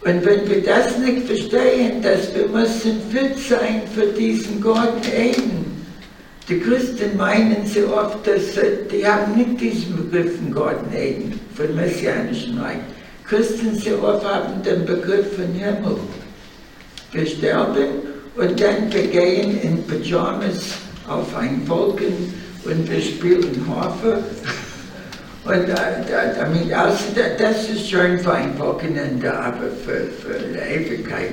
Und 0.00 0.24
wenn 0.24 0.48
wir 0.48 0.62
das 0.62 0.98
nicht 0.98 1.26
verstehen, 1.26 2.02
dass 2.02 2.34
wir 2.34 2.48
müssen 2.48 3.00
fit 3.10 3.38
sein 3.48 3.82
für 3.94 4.06
diesen 4.06 4.60
Garten 4.60 5.06
Eden, 5.16 5.67
die 6.48 6.60
Christen 6.60 7.16
meinen 7.16 7.66
sehr 7.66 7.92
oft, 7.92 8.26
dass 8.26 8.40
die 8.90 9.06
haben 9.06 9.36
nicht 9.36 9.60
diesen 9.60 9.96
Begriff 9.96 10.36
von 10.36 10.54
Garten 10.54 10.94
Eden, 10.94 11.38
von 11.54 11.74
Messianischen 11.74 12.58
Reich. 12.58 12.78
Christen 13.26 13.74
sehr 13.78 14.02
oft 14.02 14.24
haben 14.24 14.62
den 14.62 14.86
Begriff 14.86 15.34
von 15.36 15.52
Himmel. 15.52 15.98
Wir 17.12 17.26
sterben 17.26 17.88
und 18.36 18.60
dann 18.60 18.90
wir 18.90 19.06
gehen 19.08 19.60
in 19.60 19.82
Pyjamas 19.86 20.74
auf 21.06 21.36
einen 21.36 21.68
Wolken 21.68 22.32
und 22.64 22.90
wir 22.90 23.00
spielen 23.00 23.62
Harfe. 23.68 24.22
Und 25.44 25.52
äh, 25.52 26.48
mean, 26.50 26.72
also, 26.72 27.04
das 27.38 27.68
ist 27.70 27.88
schön 27.88 28.18
für 28.18 28.34
ein 28.34 28.58
Wochenende, 28.58 29.32
aber 29.32 29.68
für, 29.84 30.06
für 30.20 30.38
die 30.38 30.58
Ewigkeit, 30.58 31.32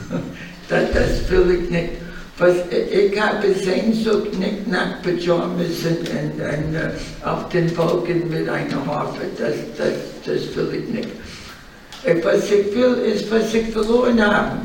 das, 0.68 0.84
das 0.92 1.30
will 1.30 1.60
ich 1.62 1.70
nicht. 1.70 2.01
Was, 2.42 2.56
ich 2.72 3.20
habe 3.20 3.54
Sehnsucht 3.54 4.36
nicht 4.36 4.66
nach 4.66 5.00
Pyjamas 5.02 5.84
und, 5.88 6.08
und, 6.10 6.40
und 6.40 6.74
uh, 6.74 7.28
auf 7.28 7.48
den 7.50 7.76
Wolken 7.76 8.28
mit 8.28 8.48
einer 8.48 8.84
Harfe. 8.84 9.20
Das, 9.38 9.54
das, 9.78 9.92
das 10.26 10.56
will 10.56 10.82
ich 10.82 10.88
nicht. 10.88 12.24
Was 12.24 12.50
ich 12.50 12.74
will, 12.74 12.94
ist, 13.14 13.30
was 13.30 13.54
ich 13.54 13.68
verloren 13.68 14.20
habe. 14.20 14.58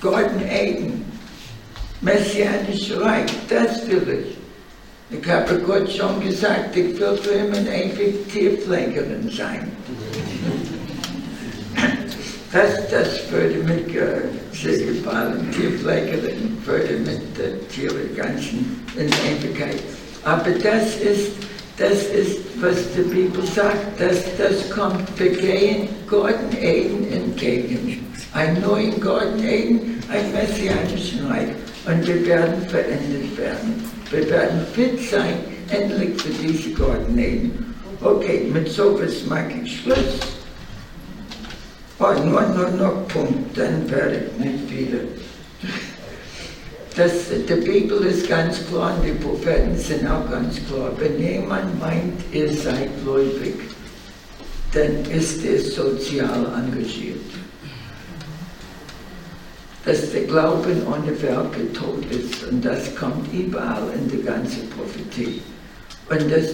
Garten 0.00 0.40
Eden. 0.48 1.04
Messianisch 2.00 2.92
Reich. 2.96 3.32
Das 3.48 3.84
will 3.88 4.22
ich. 5.10 5.18
Ich 5.18 5.28
habe 5.28 5.58
Gott 5.66 5.90
schon 5.90 6.20
gesagt, 6.20 6.76
ich 6.76 6.96
will 6.96 7.16
für 7.16 7.30
immer 7.30 7.58
ewig 7.58 8.32
Tierpflegerin 8.32 9.28
sein. 9.36 9.72
Das, 12.52 12.88
das 12.90 13.30
würde 13.30 13.58
mich 13.64 13.94
äh, 13.96 14.22
sehr 14.52 14.86
gefallen, 14.86 15.48
würde 16.64 16.98
mit 16.98 17.20
den 17.36 17.68
Tieren 17.68 18.16
ganzen 18.16 18.82
in 18.96 19.06
Ewigkeit. 19.06 19.82
Aber 20.24 20.50
das 20.50 20.96
ist 20.96 21.32
das 21.78 22.04
ist, 22.04 22.38
was 22.58 22.76
die 22.96 23.02
Bibel 23.02 23.44
sagt, 23.54 24.00
dass 24.00 24.24
das 24.38 24.70
kommt, 24.70 25.06
wir 25.18 25.28
gehen 25.28 25.88
Garten 26.08 26.56
Eden 26.58 27.12
entgegen. 27.12 28.06
Einen 28.32 28.62
neuen 28.62 28.98
Garten 28.98 29.44
Eden, 29.44 30.02
ein 30.08 30.32
messianischen 30.32 31.26
Reich. 31.26 31.48
Und 31.86 32.06
wir 32.06 32.26
werden 32.26 32.66
verändert 32.68 33.36
werden. 33.36 33.84
Wir 34.10 34.30
werden 34.30 34.60
fit 34.74 34.98
sein, 35.10 35.34
endlich 35.68 36.18
für 36.20 36.30
diese 36.42 36.70
Garten 36.70 37.18
Eden. 37.18 37.74
Okay, 38.02 38.50
mit 38.50 38.68
sowas 38.68 39.26
mache 39.28 39.52
ich 39.62 39.82
Schluss. 39.82 40.35
Und 41.98 42.26
nur, 42.26 42.42
nur 42.42 42.70
noch 42.70 43.08
Punkt, 43.08 43.56
dann 43.56 43.90
werde 43.90 44.26
ich 44.26 44.44
nicht 44.44 44.70
wieder. 44.70 44.98
Das, 46.94 47.12
die 47.30 47.54
Bibel 47.54 48.04
ist 48.04 48.28
ganz 48.28 48.66
klar 48.68 48.94
und 48.96 49.04
die 49.06 49.12
Propheten 49.12 49.76
sind 49.76 50.06
auch 50.06 50.30
ganz 50.30 50.56
klar. 50.68 50.92
Wenn 50.98 51.18
jemand 51.18 51.78
meint, 51.80 52.20
er 52.32 52.48
sei 52.52 52.88
gläubig, 53.02 53.54
dann 54.72 55.04
ist 55.10 55.42
er 55.44 55.58
sozial 55.58 56.46
engagiert. 56.56 57.16
Dass 59.86 60.10
der 60.10 60.22
Glauben 60.22 60.82
ohne 60.86 61.22
Werke 61.22 61.72
tot 61.72 62.04
ist 62.10 62.44
und 62.50 62.62
das 62.62 62.94
kommt 62.94 63.32
überall 63.32 63.88
in 63.94 64.08
der 64.10 64.32
ganzen 64.34 64.68
Prophetie. 64.70 65.40
Und 66.10 66.30
das, 66.30 66.46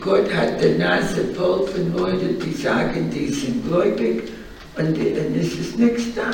Gott 0.00 0.32
hat 0.34 0.62
die 0.62 0.78
Nase 0.78 1.24
voll 1.36 1.66
von 1.68 1.96
Leuten, 1.96 2.38
die 2.44 2.54
sagen, 2.54 3.10
die 3.10 3.28
sind 3.28 3.66
gläubig 3.68 4.22
und 4.76 4.96
dann 4.96 5.34
ist 5.34 5.58
es 5.60 5.76
nichts 5.76 6.14
da. 6.14 6.30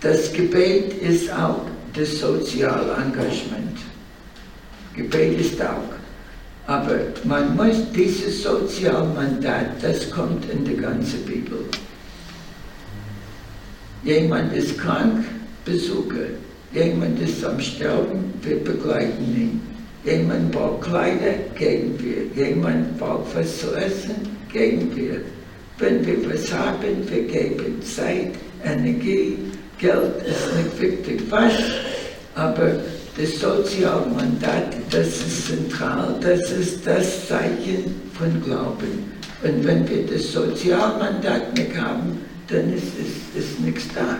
Das 0.00 0.32
Gebet 0.32 1.00
ist 1.00 1.32
auch 1.32 1.60
das 1.94 2.18
Sozialengagement. 2.18 3.78
Gebet 4.94 5.40
ist 5.40 5.60
auch. 5.62 5.94
Aber 6.66 6.98
man 7.24 7.56
muss 7.56 7.76
dieses 7.94 8.42
Sozialmandat, 8.42 9.82
das 9.82 10.10
kommt 10.10 10.48
in 10.50 10.64
der 10.64 10.74
ganzen 10.74 11.24
Bibel. 11.24 11.58
Jemand 14.04 14.52
ist 14.54 14.78
krank, 14.78 15.24
besuche. 15.64 16.30
Jemand 16.72 17.20
ist 17.20 17.44
am 17.44 17.60
Sterben, 17.60 18.32
wir 18.42 18.62
begleiten 18.62 19.22
ihn. 19.22 19.60
Jemand 20.04 20.50
braucht 20.50 20.82
Kleider, 20.82 21.34
geben 21.56 21.94
wir. 22.00 22.44
Jemand 22.44 22.98
braucht 22.98 23.36
was 23.36 23.58
zu 23.58 23.74
essen, 23.74 24.14
geben 24.52 24.90
wir. 24.96 25.20
Wenn 25.78 26.06
wir 26.06 26.32
was 26.32 26.52
haben, 26.52 27.08
wir 27.08 27.22
geben 27.22 27.82
Zeit, 27.82 28.32
Energie, 28.64 29.38
Geld 29.78 30.22
ist 30.24 30.54
nicht 30.56 30.80
wichtig, 30.80 31.22
was, 31.30 31.52
aber 32.34 32.72
das 33.16 33.40
Sozialmandat, 33.40 34.74
das 34.90 35.08
ist 35.08 35.48
zentral, 35.48 36.14
das 36.20 36.50
ist 36.50 36.86
das 36.86 37.28
Zeichen 37.28 38.00
von 38.16 38.42
Glauben. 38.42 39.12
Und 39.42 39.66
wenn 39.66 39.88
wir 39.88 40.06
das 40.06 40.32
Sozialmandat 40.32 41.56
nicht 41.56 41.76
haben, 41.76 42.18
dann 42.48 42.72
ist, 42.72 42.84
ist, 42.84 43.36
ist 43.36 43.60
nichts 43.60 43.84
da. 43.94 44.18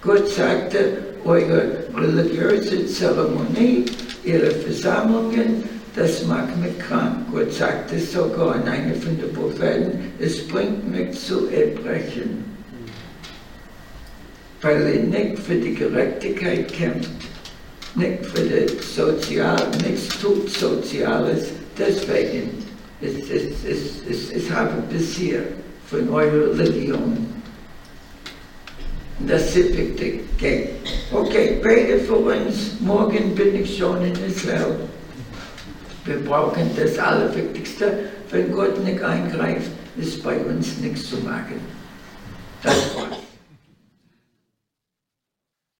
Gott 0.00 0.28
sagte, 0.28 0.98
eure 1.24 1.84
religiöse 1.94 2.86
Zeremonie, 2.86 3.84
ihre 4.24 4.50
Versammlungen, 4.50 5.64
das 5.96 6.24
macht 6.26 6.56
mich 6.58 6.78
krank. 6.78 7.26
Gott 7.32 7.52
sagte 7.52 7.98
sogar 7.98 8.56
in 8.56 8.68
einer 8.68 8.94
von 8.94 9.18
den 9.18 9.32
Propheten, 9.32 10.12
es 10.20 10.46
bringt 10.46 10.88
mich 10.90 11.18
zu 11.18 11.48
Erbrechen. 11.48 12.44
Weil 14.60 14.82
er 14.82 15.02
nicht 15.02 15.38
für 15.38 15.54
die 15.54 15.74
Gerechtigkeit 15.74 16.72
kämpft, 16.72 17.10
nicht 17.94 18.24
für 18.26 18.42
das 18.42 18.94
Sozial, 18.94 19.56
nichts 19.82 20.08
tut 20.20 20.50
Soziales. 20.50 21.46
Deswegen 21.78 22.50
ist 23.00 23.30
es, 23.30 23.64
es, 23.64 23.80
es, 24.08 24.32
es 24.32 24.50
habe 24.50 24.82
bis 24.90 25.14
hier 25.14 25.42
von 25.88 26.08
eurer 26.10 26.58
Religion 26.58 27.36
das 29.20 29.56
ist 29.56 29.76
wichtig. 29.76 30.20
Okay, 30.36 30.68
okay 31.10 31.58
bete 31.62 32.00
für 32.00 32.16
uns. 32.16 32.78
Morgen 32.80 33.34
bin 33.34 33.62
ich 33.62 33.78
schon 33.78 34.04
in 34.04 34.12
Israel. 34.26 34.76
Wir 36.06 36.24
brauchen 36.24 36.70
das 36.76 36.98
Allerwichtigste, 36.98 37.98
wenn 38.30 38.52
Gott 38.52 38.82
nicht 38.84 39.02
eingreift, 39.02 39.70
ist 39.96 40.22
bei 40.22 40.36
uns 40.38 40.78
nichts 40.78 41.10
zu 41.10 41.16
machen. 41.16 41.60
Das 42.62 42.94
war's. 42.94 43.25